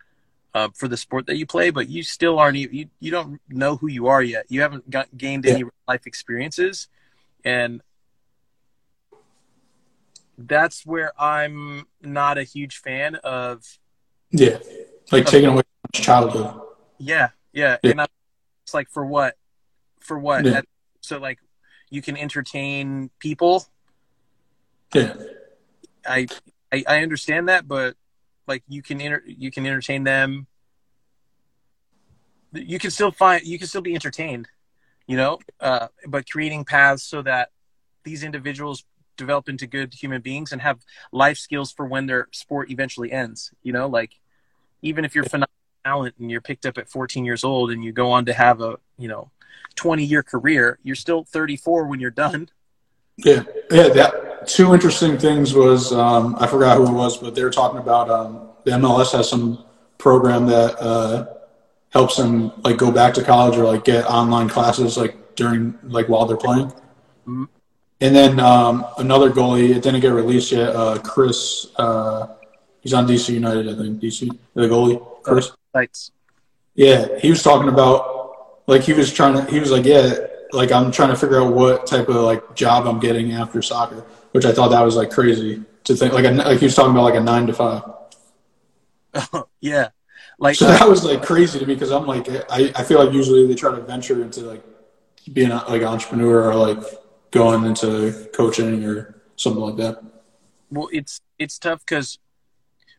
[0.54, 3.76] uh, for the sport that you play, but you still aren't, you, you don't know
[3.76, 4.46] who you are yet.
[4.48, 6.88] You haven't got, gained any life experiences.
[7.44, 7.80] And
[10.36, 13.64] that's where I'm not a huge fan of.
[14.30, 14.58] Yeah.
[15.10, 16.60] Like of, taking away childhood.
[16.98, 17.30] Yeah.
[17.52, 17.76] Yeah.
[17.82, 17.90] yeah.
[17.90, 18.06] And I,
[18.64, 19.36] it's like, for what?
[20.02, 20.44] for what?
[20.44, 20.62] Yeah.
[21.00, 21.38] So like
[21.90, 23.64] you can entertain people.
[24.92, 25.14] Yeah.
[26.06, 26.26] I,
[26.72, 27.96] I I understand that, but
[28.46, 30.46] like you can you can entertain them.
[32.52, 34.48] You can still find you can still be entertained,
[35.06, 35.38] you know.
[35.60, 37.50] Uh, but creating paths so that
[38.04, 38.84] these individuals
[39.16, 40.80] develop into good human beings and have
[41.12, 43.52] life skills for when their sport eventually ends.
[43.62, 44.18] You know, like
[44.82, 45.48] even if you're phenomenal
[45.84, 48.60] talent and you're picked up at 14 years old and you go on to have
[48.60, 49.30] a you know
[49.76, 50.78] 20 year career.
[50.82, 52.48] You're still 34 when you're done.
[53.16, 53.88] Yeah, yeah.
[53.88, 57.78] That two interesting things was um, I forgot who it was, but they were talking
[57.78, 59.64] about um, the MLS has some
[59.98, 61.26] program that uh,
[61.90, 66.08] helps them like go back to college or like get online classes like during like
[66.08, 66.66] while they're playing.
[66.66, 67.44] Mm-hmm.
[68.00, 70.70] And then um, another goalie, it didn't get released yet.
[70.70, 72.26] Uh, Chris, uh,
[72.80, 74.00] he's on DC United, I think.
[74.00, 75.52] DC, the goalie, Chris.
[75.72, 76.10] Lights.
[76.74, 78.22] Yeah, he was talking about
[78.66, 80.14] like he was trying to he was like yeah
[80.52, 84.04] like i'm trying to figure out what type of like job i'm getting after soccer
[84.32, 86.92] which i thought that was like crazy to think like, a, like he was talking
[86.92, 87.82] about like a nine to five
[89.60, 89.88] yeah
[90.38, 93.12] like so that was like crazy to me because i'm like I, I feel like
[93.12, 94.62] usually they try to venture into like
[95.32, 96.82] being a, like an entrepreneur or like
[97.30, 100.02] going into coaching or something like that
[100.70, 102.18] well it's it's tough because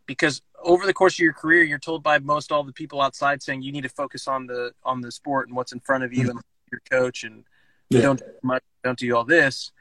[0.06, 3.42] because over the course of your career, you're told by most all the people outside
[3.44, 6.14] saying you need to focus on the on the sport and what's in front of
[6.14, 6.38] you mm-hmm.
[6.38, 6.42] and
[6.72, 7.44] your coach and
[7.90, 8.02] yeah.
[8.02, 9.72] don't do much, don't do all this.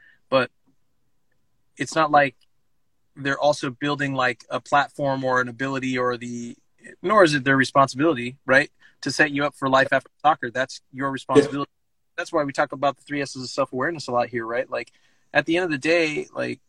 [1.77, 2.35] It's not like
[3.15, 6.57] they're also building like a platform or an ability or the
[7.01, 8.69] nor is it their responsibility, right,
[9.01, 10.51] to set you up for life after soccer.
[10.51, 11.71] That's your responsibility.
[11.71, 12.17] Yeah.
[12.17, 14.69] That's why we talk about the three S's of self awareness a lot here, right?
[14.69, 14.91] Like
[15.33, 16.59] at the end of the day, like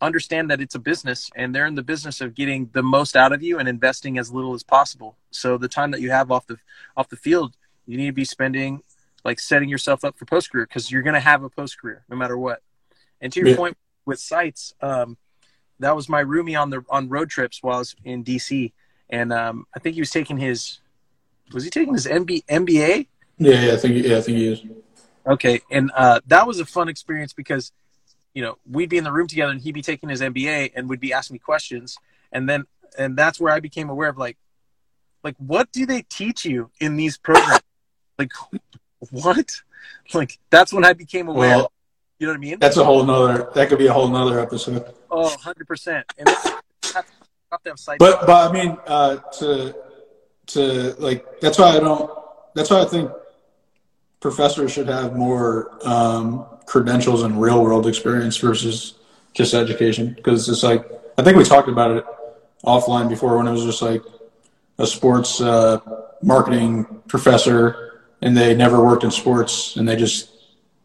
[0.00, 3.32] understand that it's a business and they're in the business of getting the most out
[3.32, 5.16] of you and investing as little as possible.
[5.30, 6.58] So the time that you have off the
[6.96, 8.82] off the field, you need to be spending
[9.24, 12.04] like setting yourself up for post career because you're going to have a post career
[12.08, 12.62] no matter what.
[13.20, 13.56] And to your yeah.
[13.56, 15.16] point with Seitz, um,
[15.80, 18.72] that was my roomie on the on road trips while I was in DC,
[19.10, 20.80] and um, I think he was taking his
[21.52, 23.06] was he taking his MB, MBA?
[23.38, 24.62] Yeah, yeah, I think yeah, I think he is.
[25.26, 27.72] Okay, and uh, that was a fun experience because
[28.34, 30.88] you know, we'd be in the room together and he'd be taking his MBA and
[30.88, 31.96] would be asking me questions.
[32.32, 32.64] And then,
[32.98, 34.36] and that's where I became aware of like,
[35.22, 37.62] like, what do they teach you in these programs?
[38.18, 38.32] like,
[39.10, 39.50] what?
[40.12, 41.56] Like, that's when I became aware.
[41.56, 41.72] Well,
[42.18, 42.58] you know what I mean?
[42.58, 44.94] That's a whole nother, that could be a whole nother episode.
[45.10, 46.02] Oh, 100%.
[46.18, 46.28] And
[47.98, 49.74] but, but I mean, uh, to,
[50.48, 50.60] to
[50.98, 52.10] like, that's why I don't,
[52.54, 53.10] that's why I think
[54.20, 58.94] professors should have more, um, credentials and real world experience versus
[59.32, 60.84] just education because it's like
[61.18, 62.04] I think we talked about it
[62.64, 64.02] offline before when it was just like
[64.78, 65.78] a sports uh,
[66.22, 70.30] marketing professor and they never worked in sports and they just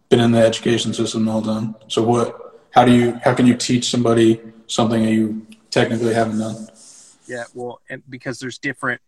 [0.09, 1.75] been in the education system all done.
[1.87, 2.67] So what?
[2.71, 3.19] How do you?
[3.23, 6.67] How can you teach somebody something that you technically haven't done?
[7.27, 9.01] Yeah, well, and because there's different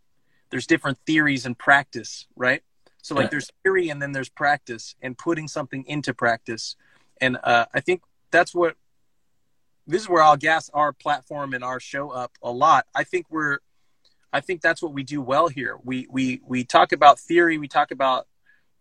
[0.52, 2.62] there's different theories and practice, right?
[3.02, 3.30] So like yeah.
[3.32, 6.76] there's theory and then there's practice and putting something into practice.
[7.20, 8.76] And uh, I think that's what
[9.88, 12.86] this is where I'll gas our platform and our show up a lot.
[12.94, 13.60] I think we're
[14.32, 15.78] I think that's what we do well here.
[15.84, 18.28] We we we talk about theory, we talk about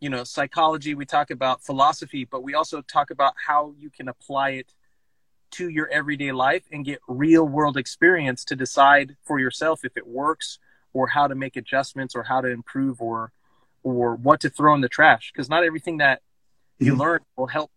[0.01, 4.09] you know psychology we talk about philosophy but we also talk about how you can
[4.09, 4.73] apply it
[5.51, 10.07] to your everyday life and get real world experience to decide for yourself if it
[10.07, 10.59] works
[10.93, 13.33] or how to make adjustments or how to improve or
[13.83, 15.33] or what to throw in the trash.
[15.33, 16.21] Because not everything that
[16.79, 17.01] you mm-hmm.
[17.01, 17.71] learn will help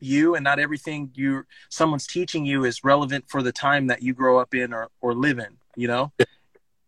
[0.00, 4.12] you and not everything you someone's teaching you is relevant for the time that you
[4.12, 6.12] grow up in or, or live in you know?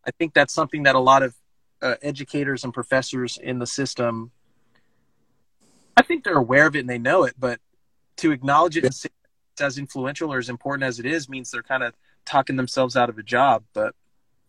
[0.07, 1.35] I think that's something that a lot of
[1.83, 4.31] uh, educators and professors in the system
[5.97, 7.61] I think they're aware of it and they know it, but
[8.19, 8.87] to acknowledge it yeah.
[8.87, 9.09] and say
[9.53, 12.97] it's as influential or as important as it is means they're kind of talking themselves
[12.97, 13.65] out of a job.
[13.73, 13.95] But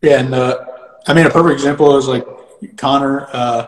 [0.02, 0.64] yeah, and uh,
[1.06, 2.26] I mean a perfect example is like
[2.76, 3.26] Connor.
[3.32, 3.66] Uh,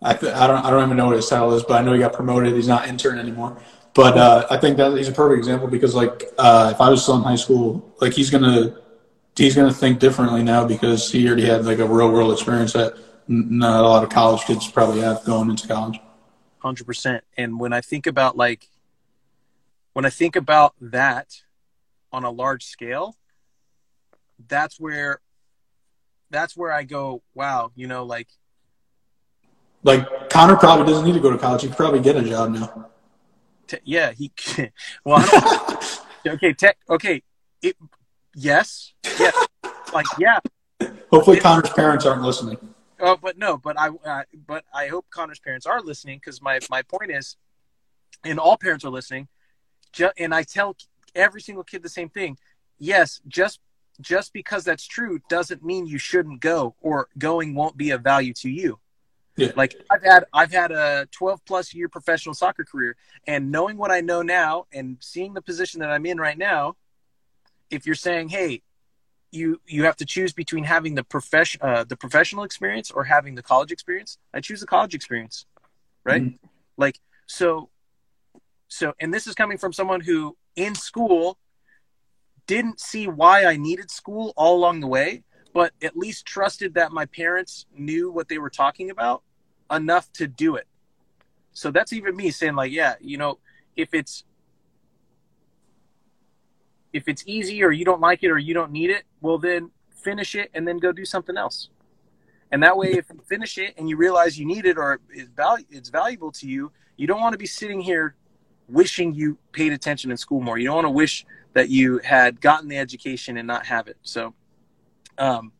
[0.00, 1.92] I th- I don't I don't even know what his title is, but I know
[1.92, 2.54] he got promoted.
[2.54, 3.60] He's not intern anymore.
[3.94, 7.02] But uh, I think that he's a perfect example because like uh, if I was
[7.02, 8.78] still in high school, like he's gonna
[9.36, 12.94] he's gonna think differently now because he already had like a real world experience that
[13.26, 15.98] not a lot of college kids probably have going into college.
[16.74, 18.68] 100% and when i think about like
[19.92, 21.42] when i think about that
[22.12, 23.16] on a large scale
[24.48, 25.20] that's where
[26.30, 28.28] that's where i go wow you know like
[29.82, 31.62] like connor probably doesn't need to go to college.
[31.62, 32.90] He could probably get a job now.
[33.84, 34.32] Yeah he
[35.04, 35.24] well
[36.26, 37.22] okay tech okay
[37.62, 37.76] it,
[38.34, 39.30] yes yeah
[39.92, 40.38] like yeah.
[41.10, 42.58] Hopefully it, connor's parents aren't listening
[43.00, 46.58] Oh, but no, but I, uh, but I hope Connor's parents are listening because my
[46.70, 47.36] my point is,
[48.24, 49.28] and all parents are listening,
[49.92, 50.76] ju- and I tell
[51.14, 52.38] every single kid the same thing.
[52.78, 53.60] Yes, just
[54.00, 58.32] just because that's true doesn't mean you shouldn't go or going won't be of value
[58.32, 58.78] to you.
[59.36, 59.52] Yeah.
[59.56, 63.90] Like I've had I've had a 12 plus year professional soccer career and knowing what
[63.92, 66.76] I know now and seeing the position that I'm in right now,
[67.70, 68.62] if you're saying, "Hey,
[69.30, 73.34] you you have to choose between having the profession uh, the professional experience or having
[73.34, 74.18] the college experience.
[74.32, 75.46] I choose the college experience
[76.04, 76.22] right?
[76.22, 76.46] Mm-hmm.
[76.76, 77.68] like so
[78.68, 81.38] so and this is coming from someone who in school
[82.46, 86.92] didn't see why i needed school all along the way but at least trusted that
[86.92, 89.22] my parents knew what they were talking about
[89.72, 90.66] enough to do it.
[91.52, 93.38] So that's even me saying like yeah you know
[93.76, 94.24] if it's
[96.92, 99.70] if it's easy or you don't like it or you don't need it, well then
[99.90, 101.68] finish it and then go do something else.
[102.50, 105.28] And that way, if you finish it and you realize you need it or it's,
[105.36, 108.14] val- it's valuable to you, you don't want to be sitting here
[108.68, 110.58] wishing you paid attention in school more.
[110.58, 113.98] You don't want to wish that you had gotten the education and not have it.
[114.02, 114.34] So,
[115.18, 115.52] um,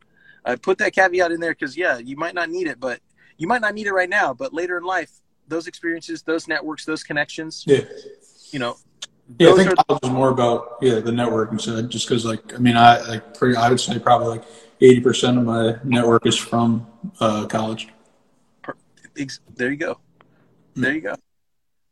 [0.44, 3.00] I put that caveat in there because yeah, you might not need it, but
[3.36, 4.32] you might not need it right now.
[4.32, 5.10] But later in life,
[5.46, 7.80] those experiences, those networks, those connections, yeah.
[8.50, 8.76] you know,
[9.38, 11.90] yeah, I think college is more about yeah the networking side.
[11.90, 14.44] Just because, like, I mean, I like pretty, I would say probably like
[14.80, 16.86] eighty percent of my network is from
[17.20, 17.88] uh, college.
[19.56, 19.98] There you go.
[20.76, 21.16] There you go.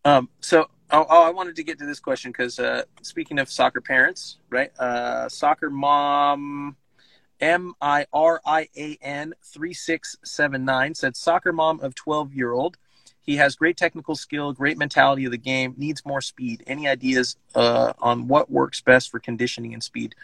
[0.05, 3.51] Um, so, oh, oh, I wanted to get to this question because uh, speaking of
[3.51, 4.71] soccer parents, right?
[4.79, 6.77] Uh, soccer mom,
[7.41, 12.33] M I R I A N three six seven nine said soccer mom of twelve
[12.33, 12.79] year old
[13.27, 16.63] he has great technical skill, great mentality of the game, needs more speed.
[16.67, 20.15] Any ideas uh, on what works best for conditioning and speed?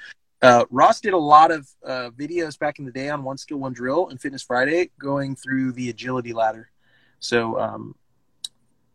[0.40, 3.58] Uh, Ross did a lot of uh, videos back in the day on One Skill,
[3.58, 6.70] One Drill and Fitness Friday going through the agility ladder.
[7.18, 7.94] So, um,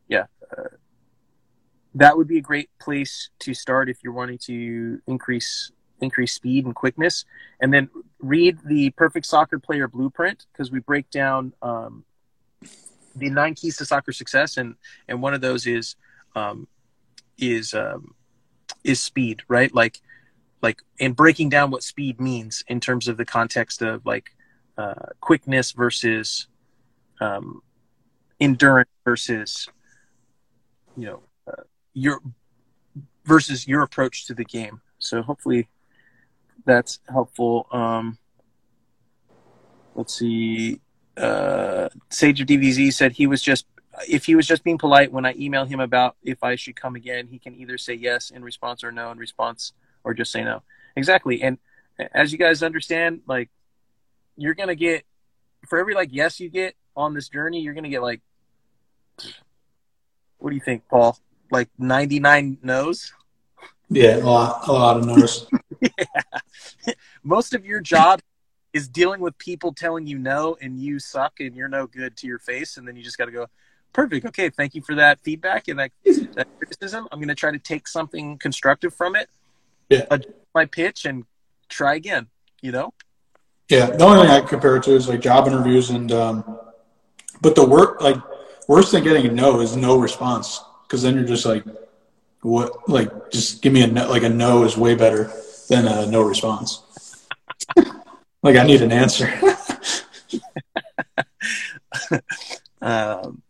[0.08, 0.26] yeah,
[0.58, 0.64] uh,
[1.96, 6.66] that would be a great place to start if you're wanting to increase increase speed
[6.66, 7.26] and quickness.
[7.60, 12.06] And then read the Perfect Soccer Player Blueprint because we break down um,
[13.18, 14.76] the nine keys to soccer success, and
[15.08, 15.96] and one of those is
[16.36, 16.68] um,
[17.38, 18.14] is um,
[18.84, 19.74] is speed, right?
[19.74, 20.00] Like
[20.62, 24.32] like in breaking down what speed means in terms of the context of like
[24.78, 26.48] uh, quickness versus
[27.20, 27.62] um,
[28.40, 29.68] endurance versus
[30.96, 31.64] you know uh,
[31.94, 32.22] your
[33.26, 34.82] versus your approach to the game.
[35.00, 35.68] So hopefully
[36.66, 37.68] that's helpful.
[37.72, 38.18] Um,
[39.96, 40.80] let's see
[41.18, 43.66] uh, Sage of DVZ said he was just
[44.08, 46.96] if he was just being polite when I email him about if I should come
[46.96, 50.44] again, he can either say yes in response or no in response, or just say
[50.44, 50.62] no.
[50.96, 51.58] Exactly, and
[52.14, 53.50] as you guys understand, like
[54.36, 55.06] you're gonna get
[55.68, 58.22] for every like yes you get on this journey, you're gonna get like
[60.38, 61.18] what do you think, Paul?
[61.52, 63.14] Like 99 no's?
[63.90, 65.48] Yeah, a lot, a lot of no's.
[65.82, 66.24] yeah.
[67.24, 68.20] Most of your job
[68.78, 72.28] is dealing with people telling you no and you suck and you're no good to
[72.28, 73.48] your face, and then you just got to go,
[73.92, 74.26] perfect.
[74.28, 75.92] Okay, thank you for that feedback and that,
[76.36, 77.08] that criticism.
[77.12, 79.30] I'm going to try to take something constructive from it,
[79.90, 80.06] yeah.
[80.12, 81.26] adjust my pitch, and
[81.70, 82.28] try again.
[82.62, 82.94] You know?
[83.70, 83.88] Yeah.
[83.88, 86.60] The only thing I compare it to is like job interviews, and um,
[87.42, 88.18] but the work like
[88.68, 91.64] worse than getting a no is no response because then you're just like,
[92.42, 92.88] what?
[92.88, 94.08] Like, just give me a no.
[94.08, 95.32] Like a no is way better
[95.68, 96.84] than a no response.
[98.44, 99.32] like I need an answer.
[102.82, 103.42] um,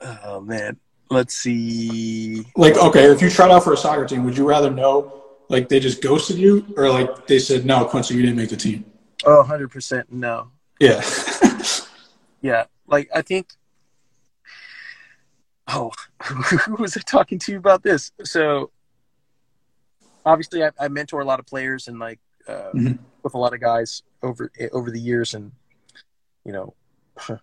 [0.00, 0.78] oh man,
[1.10, 2.44] let's see.
[2.56, 5.68] Like, okay, if you tried out for a soccer team, would you rather know like
[5.68, 8.84] they just ghosted you, or like they said no, Quincy, you didn't make the team?
[9.24, 10.50] Oh, 100 percent no.
[10.78, 11.02] Yeah.
[12.42, 13.52] yeah, like I think.
[15.70, 15.92] Oh,
[16.22, 18.10] who was I talking to about this?
[18.24, 18.70] So,
[20.24, 22.92] obviously, I, I mentor a lot of players and like uh, mm-hmm.
[23.22, 25.52] With a lot of guys over over the years, and
[26.44, 26.74] you know,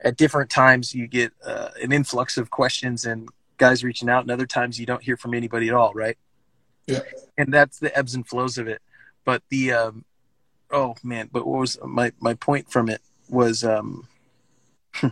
[0.00, 4.30] at different times you get uh, an influx of questions and guys reaching out, and
[4.30, 6.18] other times you don't hear from anybody at all, right?
[6.86, 7.00] Yeah.
[7.38, 8.82] And that's the ebbs and flows of it.
[9.24, 10.04] But the um,
[10.70, 14.08] oh man, but what was my my point from it was um,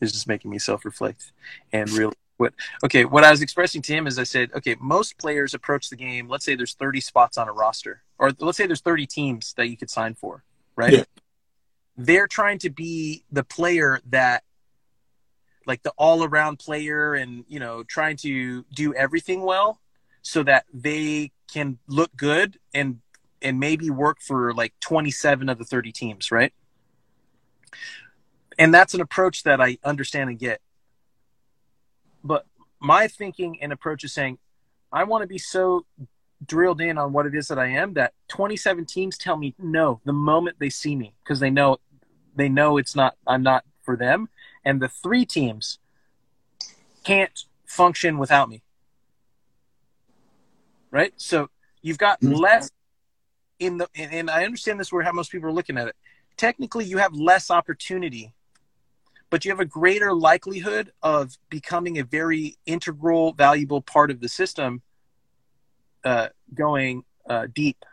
[0.00, 1.32] is just making me self reflect
[1.72, 2.52] and really what
[2.84, 5.96] okay what i was expressing to him is i said okay most players approach the
[5.96, 9.54] game let's say there's 30 spots on a roster or let's say there's 30 teams
[9.56, 10.42] that you could sign for
[10.76, 10.92] right?
[10.92, 11.04] Yeah.
[11.96, 14.44] they're trying to be the player that
[15.66, 19.80] like the all around player and you know trying to do everything well
[20.22, 23.00] so that they can look good and
[23.42, 26.52] and maybe work for like 27 of the 30 teams right?
[28.58, 30.60] And that's an approach that i understand and get.
[32.24, 32.46] But
[32.80, 34.38] my thinking and approach is saying,
[34.90, 35.84] I want to be so
[36.44, 40.00] drilled in on what it is that I am that 27 teams tell me no
[40.04, 41.78] the moment they see me because they know
[42.34, 44.28] they know it's not I'm not for them,
[44.64, 45.78] and the three teams
[47.04, 48.62] can't function without me.
[50.90, 51.48] Right, so
[51.82, 52.34] you've got mm-hmm.
[52.34, 52.70] less
[53.58, 55.96] in the and I understand this where how most people are looking at it.
[56.36, 58.34] Technically, you have less opportunity
[59.30, 64.28] but you have a greater likelihood of becoming a very integral, valuable part of the
[64.28, 64.82] system
[66.06, 67.84] uh, going uh, deep.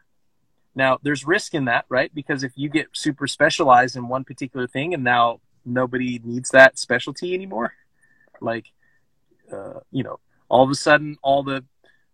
[0.75, 2.13] Now, there's risk in that, right?
[2.13, 6.77] Because if you get super specialized in one particular thing and now nobody needs that
[6.77, 7.73] specialty anymore,
[8.39, 8.67] like,
[9.51, 11.63] uh, you know, all of a sudden all the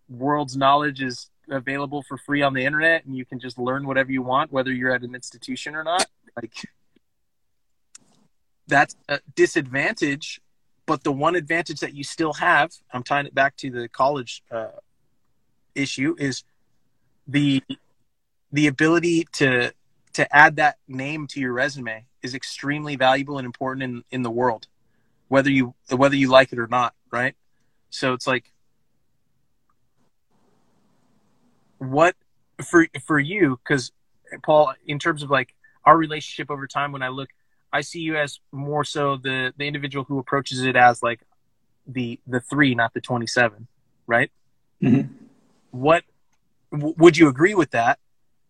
[0.07, 4.11] world's knowledge is available for free on the internet and you can just learn whatever
[4.11, 6.05] you want, whether you're at an institution or not.
[6.35, 6.53] Like,
[8.67, 10.41] that's a disadvantage.
[10.85, 14.41] But the one advantage that you still have, I'm tying it back to the college
[14.49, 14.79] uh,
[15.75, 16.43] issue, is
[17.27, 17.63] the
[18.51, 19.73] the ability to
[20.13, 24.31] to add that name to your resume is extremely valuable and important in, in the
[24.31, 24.67] world,
[25.27, 27.35] whether you whether you like it or not, right?
[27.89, 28.51] So it's like
[31.77, 32.15] what
[32.63, 33.91] for for you because
[34.43, 35.55] Paul, in terms of like
[35.85, 37.29] our relationship over time, when I look
[37.71, 41.21] I see you as more so the the individual who approaches it as like
[41.87, 43.67] the the three, not the twenty seven,
[44.07, 44.31] right?
[44.81, 45.18] Mm-hmm.
[45.71, 46.03] What
[46.71, 47.99] w- would you agree with that?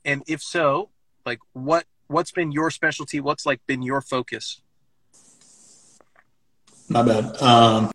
[0.06, 0.90] And if so,
[1.26, 3.20] like what what's been your specialty?
[3.20, 4.62] What's like been your focus?
[6.88, 7.42] My bad.
[7.42, 7.92] Um,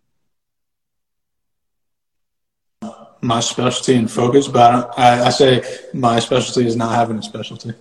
[3.20, 5.62] my specialty and focus, but I, I say
[5.92, 7.72] my specialty is not having a specialty.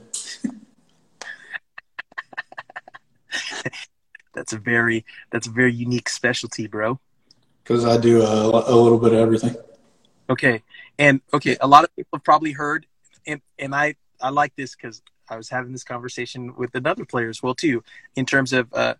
[4.34, 7.00] that's a very that's a very unique specialty, bro.
[7.64, 9.56] Because I do a, a little bit of everything.
[10.30, 10.64] Okay,
[10.98, 12.86] and okay, a lot of people have probably heard,
[13.26, 17.30] and and I I like this because I was having this conversation with another player
[17.30, 17.84] as well too,
[18.16, 18.96] in terms of uh,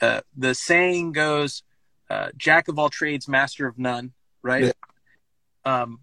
[0.00, 1.62] uh, the saying goes,
[2.10, 4.12] uh, "Jack of all trades, master of none."
[4.42, 4.64] Right.
[4.64, 5.82] Yeah.
[5.82, 6.00] Um,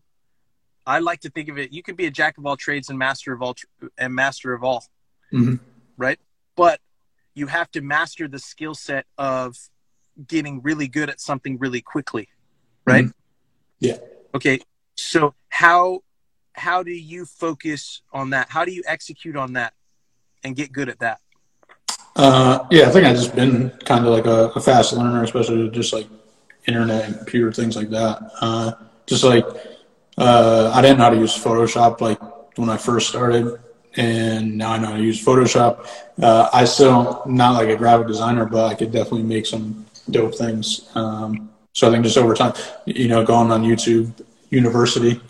[0.86, 1.74] I like to think of it.
[1.74, 3.66] You could be a jack of all trades and master of all tr-
[3.98, 4.86] and master of all.
[5.32, 5.56] Mm-hmm.
[5.98, 6.20] Right.
[6.56, 6.80] But
[7.40, 9.56] you have to master the skill set of
[10.28, 12.28] getting really good at something really quickly
[12.86, 13.12] right mm-hmm.
[13.80, 13.98] yeah
[14.36, 14.60] okay
[15.00, 16.02] so how
[16.54, 19.74] how do you focus on that how do you execute on that
[20.44, 21.20] and get good at that
[22.16, 25.70] uh, yeah i think i've just been kind of like a, a, fast learner especially
[25.70, 26.08] just like
[26.68, 28.72] internet and computer things like that uh,
[29.06, 29.46] just like
[30.18, 32.20] uh, i didn't know how to use photoshop like
[32.58, 33.60] when i first started
[33.96, 35.88] and now I know how to use Photoshop.
[36.22, 40.36] Uh, I still not like a graphic designer, but I could definitely make some dope
[40.36, 40.90] things.
[40.96, 42.54] Um, so I think just over time,
[42.86, 44.14] you know, going on YouTube
[44.50, 45.22] University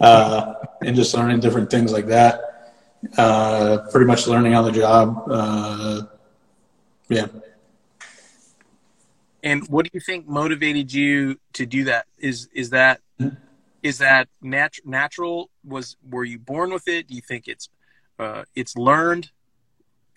[0.00, 2.40] uh, and just learning different things like that.
[3.16, 5.24] Uh, pretty much learning on the job.
[5.30, 6.02] Uh,
[7.08, 7.26] yeah.
[9.42, 12.06] And what do you think motivated you to do that?
[12.18, 13.00] Is is that
[13.82, 15.50] is that nat- natural?
[15.64, 17.06] Was were you born with it?
[17.06, 17.68] Do you think it's
[18.18, 19.30] uh, it's learned?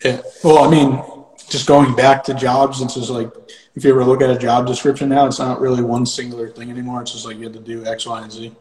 [0.04, 0.22] Yeah.
[0.42, 3.30] Well, I mean, just going back to jobs, it's just like
[3.74, 6.70] if you ever look at a job description now, it's not really one singular thing
[6.70, 7.02] anymore.
[7.02, 8.52] It's just like you have to do X, Y, and Z.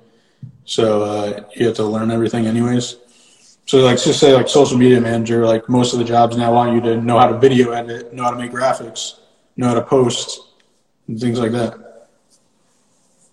[0.65, 2.97] So uh, you have to learn everything anyways.
[3.65, 6.73] So like just say like social media manager, like most of the jobs now want
[6.73, 9.19] you to know how to video edit, know how to make graphics,
[9.57, 10.39] know how to post,
[11.07, 12.07] and things like that.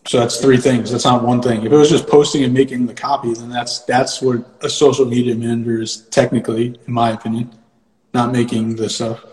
[0.07, 0.93] So that's three things.
[0.93, 1.65] That's not one thing.
[1.65, 5.05] If it was just posting and making the copy, then that's that's what a social
[5.05, 7.51] media manager is technically, in my opinion,
[8.15, 9.25] not making the stuff.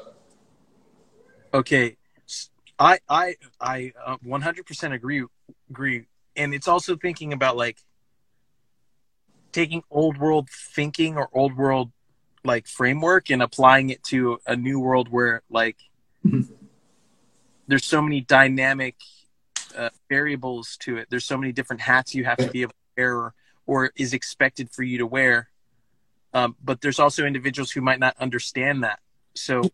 [1.54, 1.98] Okay,
[2.80, 5.24] I I I uh, 100% agree
[5.70, 7.78] agree, and it's also thinking about like
[9.52, 11.92] taking old world thinking or old world
[12.44, 15.78] like framework and applying it to a new world where like
[16.26, 16.50] Mhm.
[17.68, 18.96] there's so many dynamic
[19.78, 21.08] uh, variables to it.
[21.10, 23.34] There's so many different hats you have to be able to wear or,
[23.66, 25.50] or is expected for you to wear.
[26.34, 29.00] Um, but there's also individuals who might not understand that.
[29.36, 29.72] So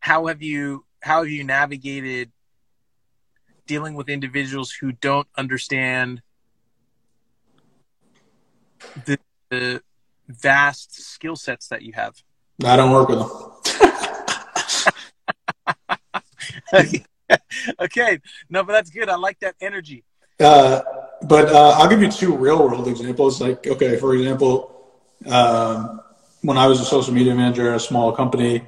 [0.00, 2.32] how have you how have you navigated
[3.66, 6.22] dealing with individuals who don't understand
[9.04, 9.18] the,
[9.50, 9.82] the
[10.28, 12.14] vast skill sets that you have?
[12.64, 13.30] I don't work with them.
[17.80, 19.08] okay, no, but that's good.
[19.08, 20.04] I like that energy.
[20.38, 20.82] Uh,
[21.22, 23.40] but uh, I'll give you two real world examples.
[23.40, 24.72] Like, okay, for example,
[25.26, 26.02] um,
[26.42, 28.62] when I was a social media manager at a small company,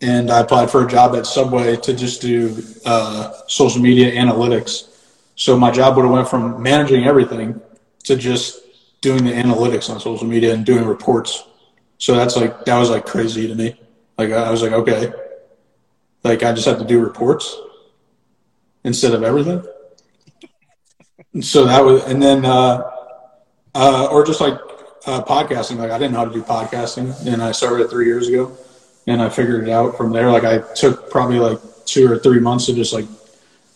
[0.00, 4.88] and I applied for a job at Subway to just do uh, social media analytics.
[5.34, 7.60] So my job would have went from managing everything
[8.04, 8.60] to just
[9.00, 11.44] doing the analytics on social media and doing reports.
[11.98, 13.78] So that's like that was like crazy to me.
[14.16, 15.12] Like I was like, okay,
[16.24, 17.56] like I just have to do reports
[18.84, 19.64] instead of everything.
[21.34, 22.90] And so that was, and then, uh,
[23.74, 24.54] uh, or just like
[25.06, 25.76] uh, podcasting.
[25.76, 28.56] Like I didn't know how to do podcasting, and I started it three years ago,
[29.08, 30.30] and I figured it out from there.
[30.30, 33.06] Like I took probably like two or three months to just like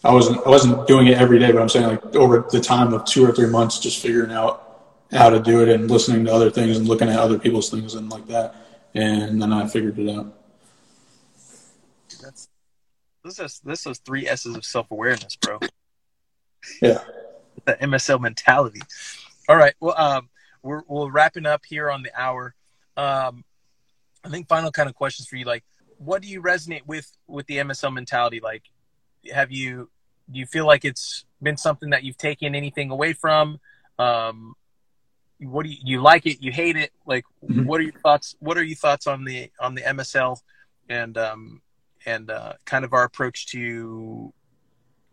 [0.04, 2.92] I wasn't I wasn't doing it every day, but I'm saying like over the time
[2.92, 4.58] of two or three months, just figuring out
[5.10, 7.94] how to do it and listening to other things and looking at other people's things
[7.94, 8.54] and like that,
[8.94, 10.34] and then I figured it out.
[12.22, 12.48] That's
[13.24, 15.58] this is this is three S's of self awareness, bro.
[16.80, 17.02] Yeah.
[17.66, 18.80] The MSL mentality.
[19.48, 19.74] All right.
[19.78, 20.30] Well, um,
[20.62, 22.54] we're we're wrapping up here on the hour.
[22.96, 23.44] Um,
[24.24, 25.44] I think final kind of questions for you.
[25.44, 25.64] Like,
[25.98, 28.40] what do you resonate with with the MSL mentality?
[28.40, 28.64] Like,
[29.32, 29.90] have you
[30.30, 33.58] do you feel like it's been something that you've taken anything away from?
[33.98, 34.54] Um,
[35.40, 36.40] what do you, you like it?
[36.40, 36.92] You hate it?
[37.04, 37.64] Like, Mhm.
[37.64, 38.36] what are your thoughts?
[38.38, 40.40] What are your thoughts on the on the MSL
[40.88, 41.62] and um,
[42.06, 44.32] and uh, kind of our approach to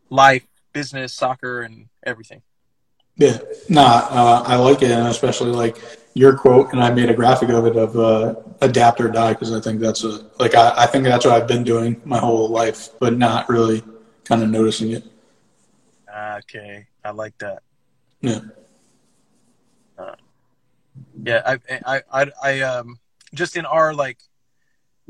[0.09, 2.41] life, business, soccer, and everything?
[3.19, 5.77] Yeah, nah, uh, I like it, and especially like
[6.13, 9.53] your quote, and I made a graphic of it of uh, adapt or die because
[9.53, 12.47] I think that's a like I, I think that's what I've been doing my whole
[12.47, 13.83] life, but not really
[14.23, 15.03] kind of noticing it.
[16.09, 17.61] Okay, I like that.
[18.21, 18.39] Yeah,
[21.23, 22.99] Yeah, I, I, I, I, um,
[23.33, 24.19] just in our like,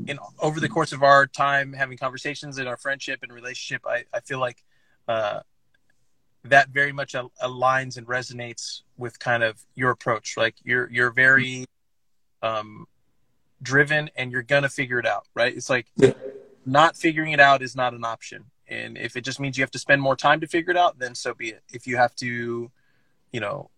[0.06, 4.04] in over the course of our time having conversations in our friendship and relationship, I,
[4.12, 4.64] I feel like,
[5.06, 5.40] uh,
[6.44, 10.36] that very much al- aligns and resonates with kind of your approach.
[10.36, 11.66] Like you're, you're very,
[12.42, 12.86] um,
[13.62, 15.54] driven and you're gonna figure it out, right?
[15.54, 16.12] It's like Yeah.
[16.64, 18.46] not figuring it out is not an option.
[18.68, 20.98] And if it just means you have to spend more time to figure it out,
[20.98, 21.62] then so be it.
[21.72, 22.70] If you have to,
[23.32, 23.68] you know,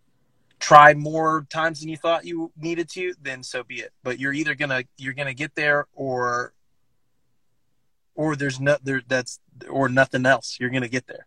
[0.60, 3.92] try more times than you thought you needed to, then so be it.
[4.04, 6.52] But you're either gonna you're gonna get there or
[8.14, 10.58] or there's no there that's or nothing else.
[10.60, 11.26] You're gonna get there.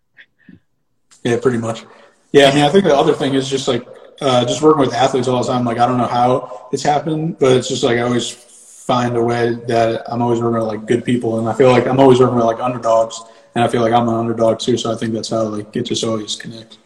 [1.26, 1.84] Yeah, pretty much.
[2.32, 3.86] Yeah, I mean, I think the other thing is just like
[4.22, 5.66] uh, just working with athletes all the time.
[5.66, 9.24] Like I don't know how it's happened, but it's just like I always find a
[9.24, 12.20] way that I'm always working with like good people, and I feel like I'm always
[12.20, 13.20] working with like underdogs,
[13.56, 14.78] and I feel like I'm an underdog too.
[14.78, 16.78] So I think that's how like it just always connects.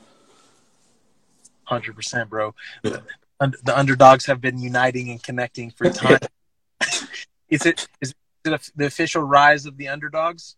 [1.65, 2.55] Hundred percent, bro.
[2.83, 2.97] Yeah.
[3.41, 6.19] The, underdogs have been uniting and connecting for time.
[7.49, 8.13] is it is
[8.45, 10.55] it the official rise of the underdogs?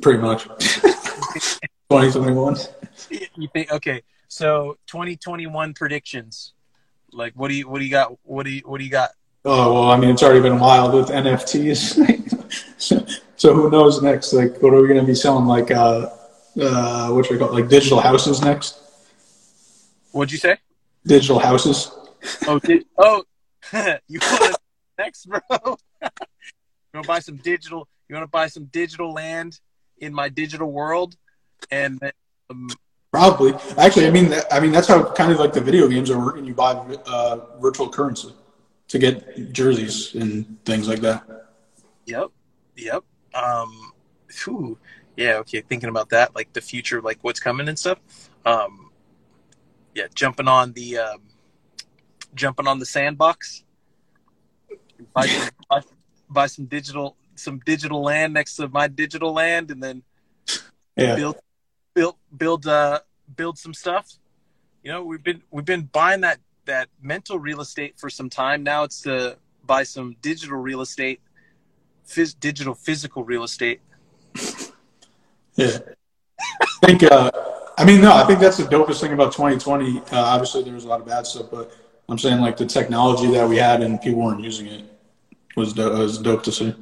[0.00, 0.46] Pretty much.
[1.90, 2.56] 2021.
[3.36, 6.52] you think okay so 2021 predictions
[7.12, 9.10] like what do you what do you got what do you what do you got
[9.44, 11.96] Oh well, I mean, it's already been wild with NFTs.
[13.36, 14.32] so who knows next?
[14.32, 15.46] Like, what are we going to be selling?
[15.46, 16.10] Like, uh,
[16.60, 17.60] uh, what should we call it?
[17.60, 18.78] like digital houses next?
[20.12, 20.58] What'd you say?
[21.06, 21.90] Digital houses.
[22.46, 23.22] Oh, di- oh,
[24.08, 24.56] you want
[24.98, 25.38] next, bro?
[25.52, 25.68] you
[26.92, 27.88] want to buy some digital?
[28.08, 29.60] You want to buy some digital land
[30.00, 31.16] in my digital world,
[31.70, 32.00] and
[32.50, 32.68] um,
[33.10, 33.54] Probably.
[33.78, 36.44] Actually, I mean, I mean that's how kind of like the video games are working.
[36.44, 36.72] You buy
[37.06, 38.34] uh, virtual currency
[38.88, 41.24] to get jerseys and things like that.
[42.04, 42.28] Yep.
[42.76, 43.04] Yep.
[43.34, 43.92] Um,
[44.44, 44.78] whew.
[45.16, 45.36] Yeah.
[45.36, 45.62] Okay.
[45.62, 47.98] Thinking about that, like the future, like what's coming and stuff.
[48.44, 48.90] Um,
[49.94, 50.06] yeah.
[50.14, 51.22] Jumping on the, um,
[52.34, 53.64] jumping on the sandbox.
[55.14, 55.80] Buy some, buy,
[56.28, 60.02] buy some digital, some digital land next to my digital land, and then
[60.96, 61.16] Yeah.
[61.16, 61.36] build,
[61.94, 63.00] build, build, uh,
[63.36, 64.06] build some stuff.
[64.82, 68.62] You know, we've been we've been buying that that mental real estate for some time.
[68.62, 71.20] Now it's to buy some digital real estate,
[72.06, 73.80] phys- digital physical real estate.
[75.56, 75.78] Yeah.
[76.40, 77.30] I think, uh,
[77.76, 79.98] I mean, no, I think that's the dopest thing about 2020.
[79.98, 81.72] Uh, obviously, there was a lot of bad stuff, but
[82.08, 84.84] I'm saying like the technology that we had and people weren't using it
[85.56, 86.74] was, do- was dope to see.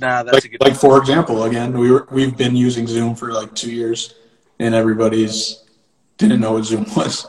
[0.00, 0.60] Nah, that's Like, a good.
[0.60, 4.14] like for example, again, we were we've been using Zoom for like two years,
[4.58, 5.62] and everybody's
[6.18, 7.26] didn't know what Zoom was.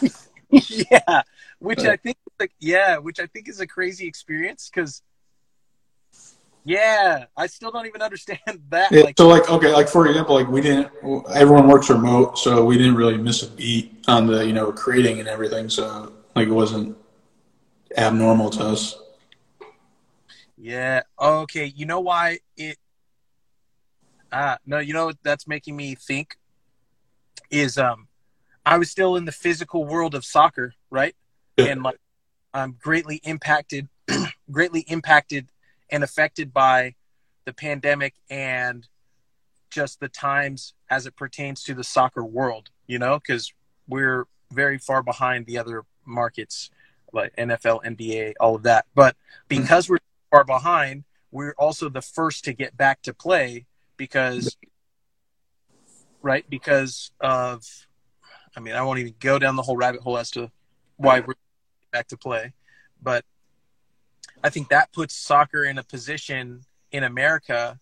[0.50, 1.22] yeah,
[1.58, 5.02] which I think, like, yeah, which I think is a crazy experience because,
[6.64, 8.92] yeah, I still don't even understand that.
[8.92, 10.88] Yeah, Like, so like okay, like for example, like we didn't.
[11.34, 15.18] Everyone works remote, so we didn't really miss a beat on the you know creating
[15.18, 15.68] and everything.
[15.68, 16.96] So like it wasn't
[17.96, 18.98] abnormal to us.
[20.64, 21.02] Yeah.
[21.20, 21.66] Okay.
[21.66, 22.78] You know why it?
[24.32, 24.78] Ah, no.
[24.78, 26.38] You know what that's making me think
[27.50, 28.08] is um,
[28.64, 31.14] I was still in the physical world of soccer, right?
[31.58, 31.66] Yeah.
[31.66, 32.00] And like,
[32.54, 33.88] I'm greatly impacted,
[34.50, 35.48] greatly impacted
[35.90, 36.94] and affected by
[37.44, 38.88] the pandemic and
[39.68, 42.70] just the times as it pertains to the soccer world.
[42.86, 43.52] You know, because
[43.86, 46.70] we're very far behind the other markets
[47.12, 48.86] like NFL, NBA, all of that.
[48.94, 49.14] But
[49.46, 49.98] because we're
[50.34, 53.66] far behind, we're also the first to get back to play
[53.96, 54.56] because,
[56.22, 56.44] right?
[56.48, 57.64] Because of,
[58.56, 60.50] I mean, I won't even go down the whole rabbit hole as to
[60.96, 61.34] why we're
[61.92, 62.52] back to play,
[63.00, 63.24] but
[64.42, 67.78] I think that puts soccer in a position in America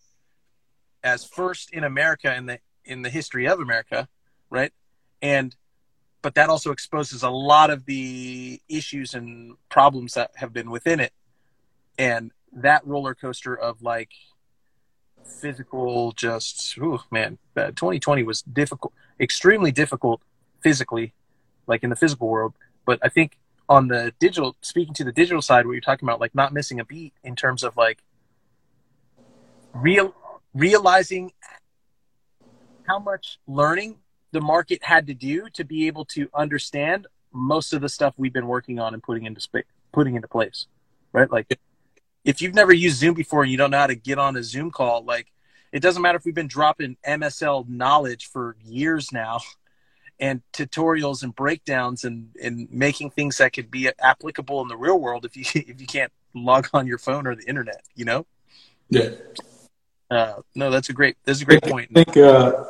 [1.03, 4.07] as first in America in the in the history of America,
[4.49, 4.71] right?
[5.21, 5.55] And
[6.21, 10.99] but that also exposes a lot of the issues and problems that have been within
[10.99, 11.13] it
[11.97, 14.11] and that roller coaster of like
[15.25, 20.21] physical just ooh, man uh, 2020 was difficult extremely difficult
[20.61, 21.13] physically
[21.67, 22.53] like in the physical world
[22.85, 23.37] but i think
[23.69, 26.79] on the digital speaking to the digital side what you're talking about like not missing
[26.79, 28.03] a beat in terms of like
[29.73, 30.13] real
[30.53, 31.31] realizing
[32.87, 33.97] how much learning
[34.31, 38.33] the market had to do to be able to understand most of the stuff we've
[38.33, 40.67] been working on and putting into space, putting into place,
[41.11, 41.31] right?
[41.31, 41.59] Like,
[42.23, 44.43] if you've never used Zoom before and you don't know how to get on a
[44.43, 45.27] Zoom call, like,
[45.71, 49.39] it doesn't matter if we've been dropping MSL knowledge for years now,
[50.19, 54.99] and tutorials and breakdowns and and making things that could be applicable in the real
[54.99, 58.25] world if you if you can't log on your phone or the internet, you know.
[58.89, 59.09] Yeah.
[60.11, 61.89] Uh, no, that's a great that's a great point.
[61.95, 62.65] I think uh,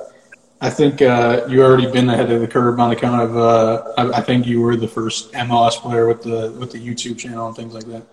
[0.62, 4.20] I think uh, you already been ahead of the curve on account of uh, I,
[4.20, 7.56] I think you were the first MLS player with the with the YouTube channel and
[7.56, 8.08] things like that.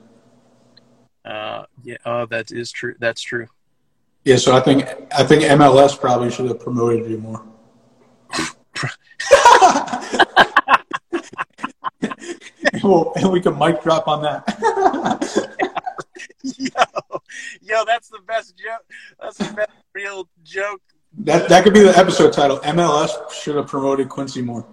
[1.24, 2.94] Uh, yeah, oh, that is true.
[2.98, 3.46] That's true.
[4.24, 4.84] Yeah, so I think
[5.16, 7.42] I think MLS probably should have promoted you more.
[12.82, 14.44] well, and we can mic drop on that.
[16.42, 17.20] yo,
[17.62, 18.84] yo, that's the best joke.
[19.20, 20.80] That's the best real joke.
[21.18, 22.58] that that could be the episode title.
[22.58, 24.66] MLS should have promoted Quincy more.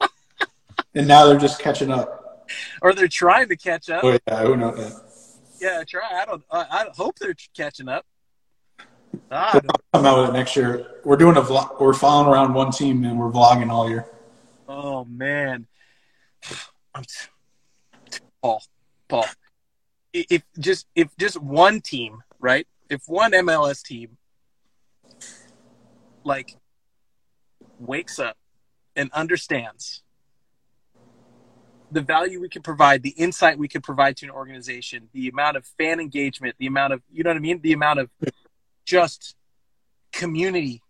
[0.94, 2.17] and now they're just catching up.
[2.82, 4.04] Or they're trying to catch up.
[4.04, 5.00] Oh yeah, who knows?
[5.60, 6.08] Yeah, try.
[6.12, 6.42] I don't.
[6.50, 8.06] I, I hope they're catching up.
[9.30, 9.60] Ah,
[9.92, 10.86] Come out with it next year.
[11.04, 11.80] We're doing a vlog.
[11.80, 14.06] We're following around one team and we're vlogging all year.
[14.68, 15.66] oh man,
[16.94, 18.62] I'm t- Paul.
[19.08, 19.26] Paul.
[20.12, 22.66] If just if just one team, right?
[22.88, 24.16] If one MLS team,
[26.24, 26.56] like,
[27.78, 28.36] wakes up
[28.96, 30.02] and understands
[31.90, 35.56] the value we could provide, the insight we could provide to an organization, the amount
[35.56, 38.10] of fan engagement, the amount of you know what I mean, the amount of
[38.84, 39.36] just
[40.12, 40.82] community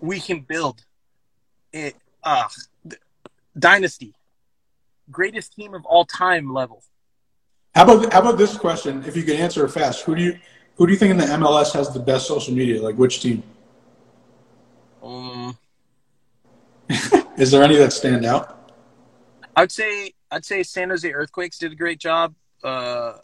[0.00, 0.84] we can build.
[1.72, 1.96] It
[2.88, 3.00] th-
[3.58, 4.14] dynasty.
[5.10, 6.82] greatest team of all time level.
[7.74, 9.04] How about how about this question?
[9.06, 10.38] If you can answer it fast, who do you
[10.76, 12.82] who do you think in the MLS has the best social media?
[12.82, 13.42] Like which team?
[15.02, 15.56] Um,
[17.36, 18.65] Is there any that stand out?
[19.56, 22.34] I'd say I'd say San Jose Earthquakes did a great job.
[22.62, 23.14] Uh,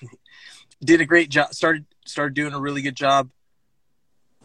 [0.84, 1.52] did a great job.
[1.52, 3.30] Started started doing a really good job.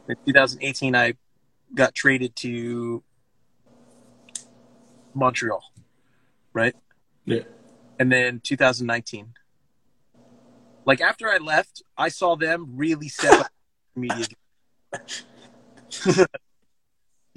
[0.08, 1.14] In 2018, I
[1.74, 3.02] got traded to
[5.14, 5.62] Montreal,
[6.52, 6.74] right?
[7.24, 7.42] Yeah.
[8.00, 9.34] And then 2019.
[10.86, 13.48] Like after I left, I saw them really step up
[13.94, 14.24] media.
[16.06, 16.24] you know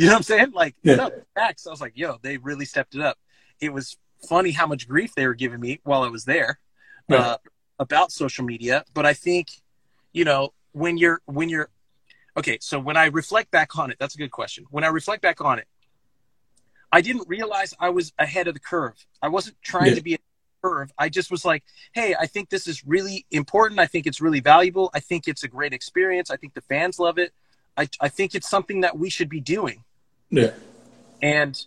[0.07, 0.51] what I'm saying?
[0.53, 0.95] Like, Yeah.
[0.95, 1.67] no, facts.
[1.67, 3.17] I was like, yo, they really stepped it up.
[3.59, 3.97] It was
[4.29, 6.59] funny how much grief they were giving me while I was there
[7.09, 7.19] Right.
[7.19, 7.37] uh,
[7.77, 8.85] about social media.
[8.93, 9.49] But I think,
[10.13, 11.69] you know, when you're when you're
[12.37, 14.65] okay, so when I reflect back on it, that's a good question.
[14.71, 15.67] When I reflect back on it,
[16.89, 18.93] I didn't realize I was ahead of the curve.
[19.21, 19.95] I wasn't trying Yeah.
[19.95, 20.17] to be a
[20.63, 20.91] curve.
[20.97, 23.79] I just was like, hey, I think this is really important.
[23.79, 24.89] I think it's really valuable.
[24.93, 26.31] I think it's a great experience.
[26.31, 27.33] I think the fans love it.
[27.75, 29.83] I, I think it's something that we should be doing.
[30.29, 30.51] Yeah.
[31.21, 31.59] And,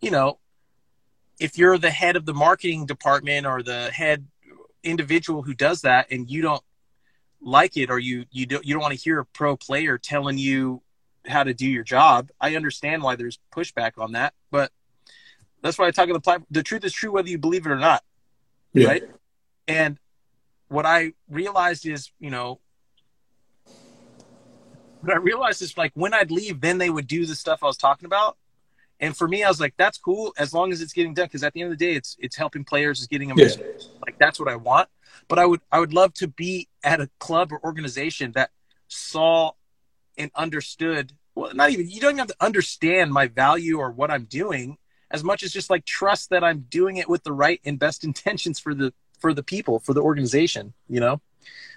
[0.00, 0.38] you know,
[1.40, 4.26] if you're the head of the marketing department or the head
[4.82, 6.62] individual who does that and you don't
[7.42, 10.38] like it or you you don't you don't want to hear a pro player telling
[10.38, 10.80] you
[11.26, 14.32] how to do your job, I understand why there's pushback on that.
[14.50, 14.70] But
[15.62, 16.46] that's why I talk about the platform.
[16.50, 18.02] The truth is true whether you believe it or not
[18.76, 18.88] Yeah.
[18.88, 19.02] right?
[19.68, 19.98] And
[20.68, 22.60] what I realized is, you know,
[25.00, 27.66] what I realized is like when I'd leave, then they would do the stuff I
[27.66, 28.36] was talking about.
[28.98, 31.26] And for me, I was like, that's cool as long as it's getting done.
[31.26, 33.48] Because at the end of the day, it's it's helping players, it's getting them Yeah.
[34.04, 34.88] like that's what I want.
[35.28, 38.50] But I would I would love to be at a club or organization that
[38.88, 39.52] saw
[40.16, 41.12] and understood.
[41.34, 44.78] Well, not even you don't even have to understand my value or what I'm doing
[45.10, 48.04] as much as just like trust that I'm doing it with the right and best
[48.04, 50.72] intentions for the for the people for the organization.
[50.88, 51.20] You know.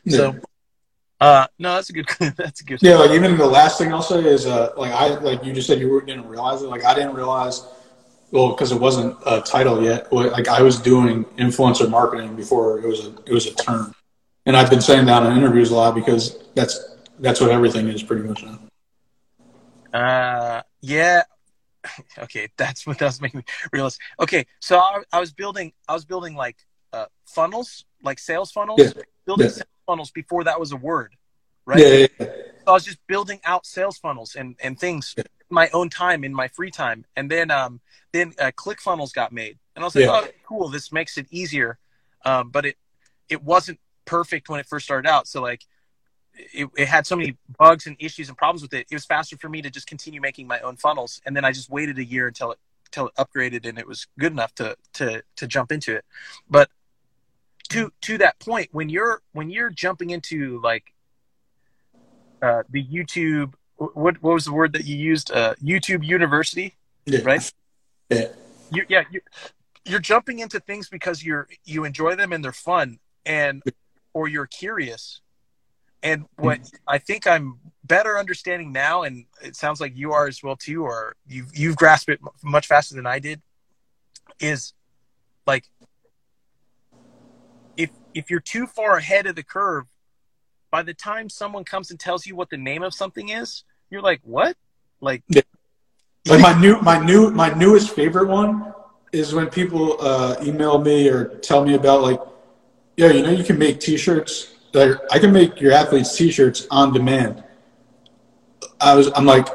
[0.07, 0.39] So,
[1.19, 2.07] uh, no, that's a good.
[2.37, 2.81] That's a good.
[2.81, 5.67] Yeah, like even the last thing I'll say is, uh, like I, like you just
[5.67, 6.67] said, you didn't realize it.
[6.67, 7.67] Like I didn't realize,
[8.31, 10.11] well, because it wasn't a title yet.
[10.13, 13.93] Like I was doing influencer marketing before it was a, it was a term,
[14.45, 18.01] and I've been saying that in interviews a lot because that's that's what everything is
[18.01, 18.59] pretty much now.
[19.93, 21.23] Uh, yeah.
[22.17, 23.97] Okay, that's what that's making me realize.
[24.19, 26.57] Okay, so I, I was building, I was building like
[26.93, 29.03] uh, funnels, like sales funnels, Yeah.
[29.25, 29.51] building Yeah.
[29.51, 31.15] sales funnels before that was a word,
[31.65, 31.79] right?
[31.79, 32.25] Yeah, yeah.
[32.65, 36.23] So I was just building out sales funnels and and things in my own time
[36.23, 37.81] in my free time, and then um
[38.11, 41.27] then uh, Click Funnels got made, and I was like, oh, cool, this makes it
[41.31, 41.79] easier,
[42.25, 42.77] um, but it
[43.29, 45.63] it wasn't perfect when it first started out, so like.
[46.53, 48.87] It, it had so many bugs and issues and problems with it.
[48.89, 51.51] It was faster for me to just continue making my own funnels, and then I
[51.51, 54.75] just waited a year until it until it upgraded and it was good enough to
[54.93, 56.05] to to jump into it.
[56.49, 56.69] But
[57.69, 60.93] to to that point, when you're when you're jumping into like
[62.41, 63.53] uh, the YouTube.
[63.75, 65.31] What what was the word that you used?
[65.31, 66.75] Uh, YouTube University,
[67.05, 67.19] Yeah.
[67.23, 67.53] right?
[68.09, 68.27] Yeah.
[68.71, 69.21] You, yeah, you,
[69.85, 73.63] you're jumping into things because you're you enjoy them and they're fun, and
[74.13, 75.21] or you're curious.
[76.01, 80.41] And what I think I'm better understanding now, and it sounds like you are as
[80.41, 83.41] well too, or you've you've grasped it much faster than I did,
[84.39, 84.73] is
[85.45, 85.65] like
[87.75, 89.85] if if you're too far ahead of the curve,
[90.71, 94.01] by the time someone comes and tells you what the name of something is, you're
[94.01, 94.55] like, what?
[95.01, 95.23] Like,
[96.27, 98.73] Like my new, my new, my newest favorite one
[99.11, 102.19] is when people uh, email me or tell me about like,
[102.97, 104.53] yeah, you know, you can make T-shirts.
[104.73, 107.43] Like, I can make your athletes T-shirts on demand.
[108.79, 109.47] I was, I'm like,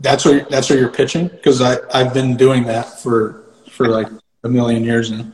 [0.00, 4.08] that's what that's what you're pitching because I I've been doing that for for like
[4.44, 5.26] a million years now,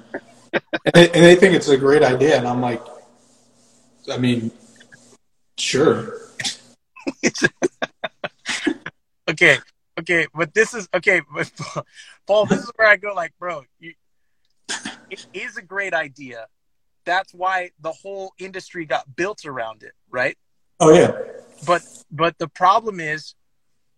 [0.52, 2.82] and they, and they think it's a great idea, and I'm like,
[4.10, 4.50] I mean,
[5.58, 6.18] sure,
[9.30, 9.58] okay,
[10.00, 11.50] okay, but this is okay, but
[12.26, 13.12] Paul, this is where I go.
[13.14, 13.92] Like, bro, you,
[15.10, 16.46] it is a great idea.
[17.04, 20.36] That's why the whole industry got built around it, right?
[20.80, 21.12] oh yeah,
[21.66, 23.34] But but the problem is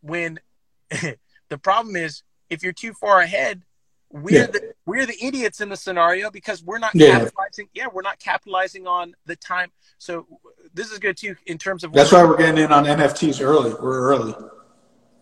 [0.01, 0.41] when
[0.91, 3.63] the problem is if you're too far ahead,
[4.11, 4.47] we're Yeah.
[4.47, 7.19] the we're the idiots in the scenario because we're not Yeah.
[7.19, 7.69] capitalizing.
[7.75, 9.73] Yeah, we're not capitalizing on the time.
[9.99, 10.27] So
[10.75, 13.71] this is good too in terms of that's why we're getting in on NFTs early.
[13.75, 14.35] We're early.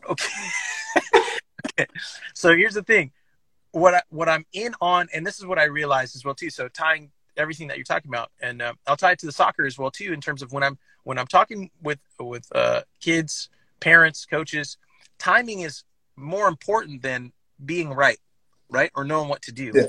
[0.09, 0.29] Okay.
[1.79, 1.87] okay.
[2.35, 3.13] So here's the thing.
[3.73, 6.51] What I, what I'm in on, and this is what I realized as well too.
[6.51, 9.67] So tying everything that you're talking about, and uh, I'll tie it to the soccer
[9.67, 10.13] as well too.
[10.13, 13.49] In terms of when I'm when I'm talking with with uh, kids,
[13.81, 14.77] parents, coaches,
[15.19, 15.85] timing is
[16.17, 17.33] more important than
[17.65, 18.19] being right,
[18.71, 19.87] right, or knowing what to do, Yeah.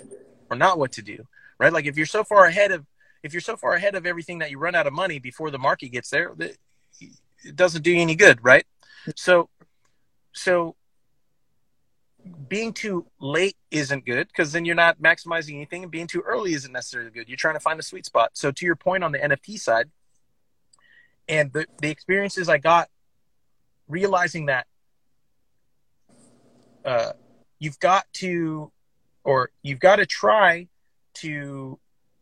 [0.49, 1.25] or not what to do,
[1.59, 1.73] right?
[1.73, 2.85] Like if you're so far ahead of
[3.23, 5.57] if you're so far ahead of everything that you run out of money before the
[5.59, 8.65] market gets there, it doesn't do you any good, right?
[9.15, 9.49] So,
[10.33, 10.75] so
[12.47, 16.53] being too late isn't good because then you're not maximizing anything, and being too early
[16.53, 17.28] isn't necessarily good.
[17.28, 18.32] You're trying to find a sweet spot.
[18.34, 19.89] So, to your point on the NFT side,
[21.28, 22.89] and the the experiences I got,
[23.88, 24.67] realizing that
[26.84, 27.13] uh,
[27.59, 28.71] you've got to,
[29.23, 30.67] or you've got to try
[31.15, 31.80] to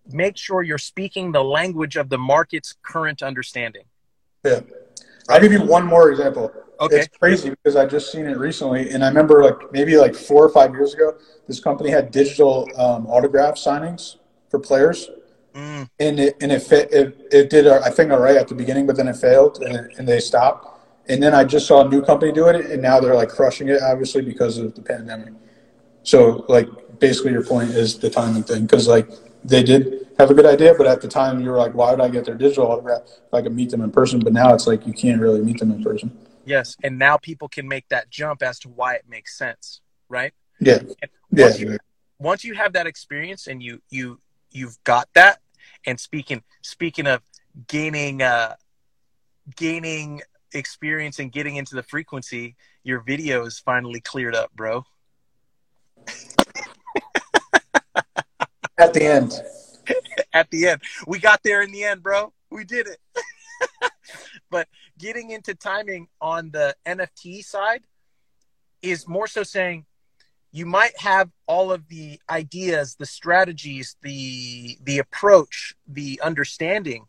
[0.08, 3.84] make sure you're speaking the language of the market's current understanding.
[4.44, 4.62] Yeah.
[5.30, 6.52] I'll give you one more example.
[6.84, 6.98] Okay.
[6.98, 10.44] It's crazy because I just seen it recently, and I remember like maybe like four
[10.44, 11.16] or five years ago,
[11.48, 14.18] this company had digital um, autograph signings
[14.50, 15.10] for players,
[15.54, 18.56] Mm, and it and it fit, it, it did I think all right at the
[18.56, 20.68] beginning, but then it failed and, it, and they stopped.
[21.08, 23.70] And then I just saw a new company doing it, and now they're like crushing
[23.70, 25.34] it, obviously because of the pandemic.
[26.04, 26.68] So like
[27.00, 29.10] basically, your point is the timing thing because like
[29.44, 32.02] they did have a good idea, but at the time you were like, why would
[32.02, 34.20] I get their digital autograph if I could meet them in person?
[34.20, 36.18] But now it's like you can't really meet them in person.
[36.46, 40.34] Yes, and now people can make that jump as to why it makes sense, right?
[40.60, 41.78] Yeah, And yeah, once you
[42.20, 44.20] once you have that experience and you you
[44.52, 45.40] you've got that
[45.86, 47.22] and speaking speaking of
[47.68, 48.56] gaining uh
[49.56, 50.22] gaining
[50.54, 54.86] experience and getting into the frequency your video is finally cleared up bro.
[58.78, 59.42] At the end.
[60.34, 60.82] at the end.
[61.08, 62.34] We got there in the end bro.
[62.50, 63.00] We did it.
[63.82, 63.92] but
[65.04, 67.84] getting into timing on the nft side
[68.82, 69.86] is more so saying
[70.54, 77.06] you might have all of the ideas the strategies the the approach the understanding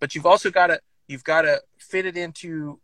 [0.00, 2.80] but you've also got to you've got to fit it into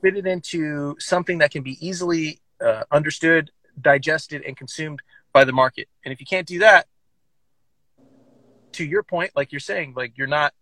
[0.00, 5.00] fit it into something that can be easily uh, understood digested and consumed
[5.32, 5.88] by the market.
[6.04, 6.86] And if you can't do that
[8.72, 10.54] to your point like you're saying like you're not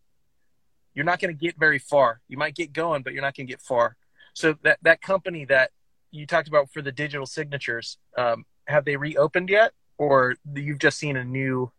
[0.99, 3.47] you're not going to get very far you might get going but you're not going
[3.47, 3.97] to get far
[4.35, 5.71] so that that company that
[6.11, 10.99] you talked about for the digital signatures um, have they reopened yet or you've just
[10.99, 11.71] seen a new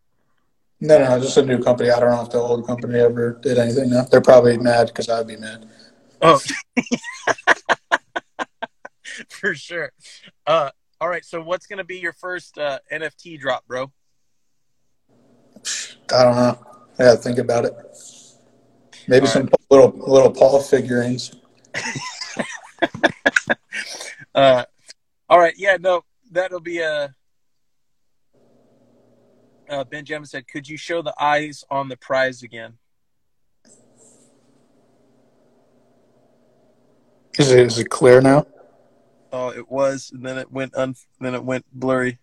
[0.80, 1.90] No, no, just a new company.
[1.90, 3.90] I don't know if the old company ever did anything.
[3.90, 5.68] No, they're probably mad because I'd be mad.
[6.22, 6.40] oh
[9.30, 9.92] for sure
[10.48, 10.70] uh,
[11.02, 13.92] all right so what's going to be your first uh, nft drop bro
[16.16, 16.58] I don't know.
[16.98, 17.74] I gotta think about it.
[19.10, 21.36] Maybe All some little little Paul figurines.
[24.36, 24.64] uh,
[25.30, 27.14] all right yeah no that'll be a
[29.70, 32.78] uh, ben Gemma said could you show the eyes on the prize again
[37.40, 38.46] Is it is it clear now?
[39.32, 42.20] Oh, it was, and then it went un, then it went blurry.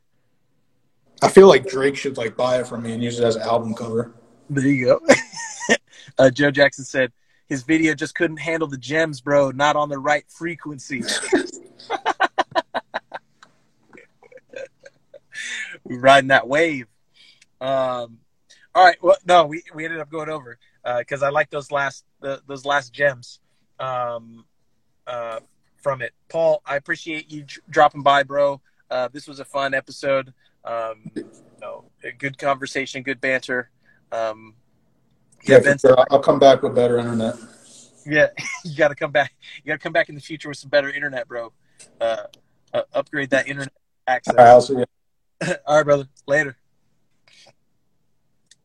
[1.22, 3.42] I feel like Drake should like buy it from me and use it as an
[3.42, 4.12] album cover.
[4.50, 5.00] There you go.
[6.18, 7.12] uh, Joe Jackson said
[7.46, 9.50] his video just couldn't handle the gems, bro.
[9.50, 11.02] Not on the right frequency.
[15.84, 16.86] We're riding that wave.
[17.60, 18.18] Um,
[18.74, 18.96] all right.
[19.02, 20.58] Well, no, we, we ended up going over
[20.98, 23.40] because I like those last the, those last gems
[23.78, 24.44] um,
[25.06, 25.40] uh,
[25.76, 26.12] from it.
[26.28, 28.60] Paul, I appreciate you j- dropping by, bro.
[28.90, 30.32] Uh, this was a fun episode.
[30.64, 31.24] Um, you
[31.60, 31.84] know,
[32.18, 33.70] good conversation, good banter.
[34.10, 34.54] Um,
[35.46, 36.04] Yeah, yeah, sure.
[36.10, 37.36] I'll come back with better internet.
[38.04, 38.28] yeah,
[38.64, 39.32] you got to come back.
[39.62, 41.52] You got to come back in the future with some better internet, bro.
[42.00, 42.24] Uh,
[42.74, 43.72] uh, upgrade that internet
[44.06, 44.34] access.
[44.34, 44.84] All right, I'll see you.
[45.66, 46.08] All right, brother.
[46.26, 46.56] Later.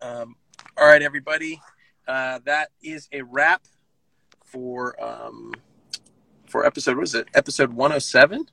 [0.01, 0.35] Um,
[0.77, 1.61] all right, everybody.
[2.07, 3.61] Uh, that is a wrap
[4.45, 5.53] for um,
[6.47, 6.97] for episode.
[6.97, 7.27] What is it?
[7.35, 8.47] Episode one hundred seven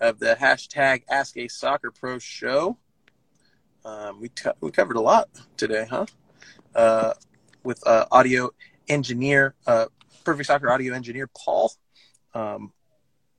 [0.00, 2.78] of the hashtag Ask a Soccer Pro show.
[3.84, 6.06] Um, we co- we covered a lot today, huh?
[6.74, 7.12] Uh,
[7.62, 8.50] with uh, audio
[8.88, 9.86] engineer, uh,
[10.24, 11.72] Perfect Soccer audio engineer Paul
[12.34, 12.72] um,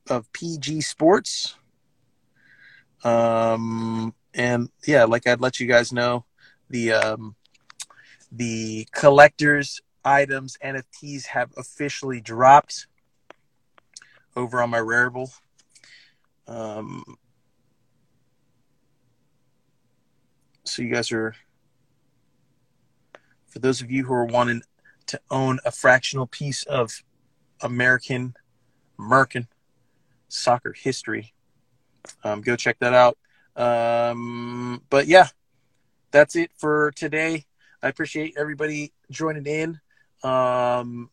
[0.09, 1.55] of PG Sports.
[3.03, 6.25] Um, and yeah, like I'd let you guys know,
[6.69, 7.35] the um,
[8.31, 12.87] the collectors items NFTs have officially dropped
[14.35, 15.31] over on my Rarible.
[16.47, 17.03] Um,
[20.63, 21.35] so you guys are,
[23.51, 24.63] for those of you who are wanting
[25.07, 27.03] to own a fractional piece of
[27.61, 28.33] American,
[28.97, 29.47] American
[30.29, 31.33] soccer history,
[32.23, 33.17] um, go check that out.
[33.55, 35.27] Um, but yeah,
[36.11, 37.45] that's it for today.
[37.83, 39.79] I appreciate everybody joining in.
[40.23, 41.09] Um,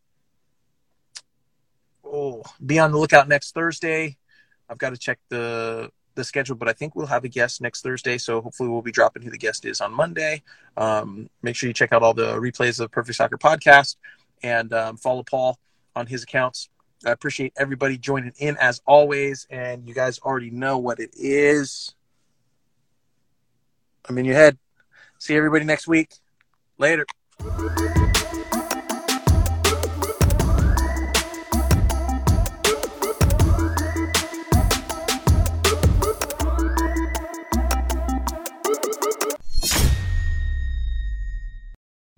[2.05, 4.17] oh, be on the lookout next Thursday.
[4.69, 7.83] I've got to check the the schedule, but I think we'll have a guest next
[7.83, 8.19] Thursday.
[8.19, 10.43] So hopefully we'll be dropping who the guest is on Monday.
[10.77, 13.97] Um, make sure you check out all the replays of the Perfect Soccer podcast
[14.43, 15.59] and um, follow Paul
[15.97, 16.69] on his accounts.
[17.07, 21.95] I appreciate everybody joining in as always, and you guys already know what it is.
[24.09, 24.59] I'm in your head.
[25.19, 26.13] See everybody next week.
[26.79, 27.07] Later.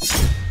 [0.00, 0.41] you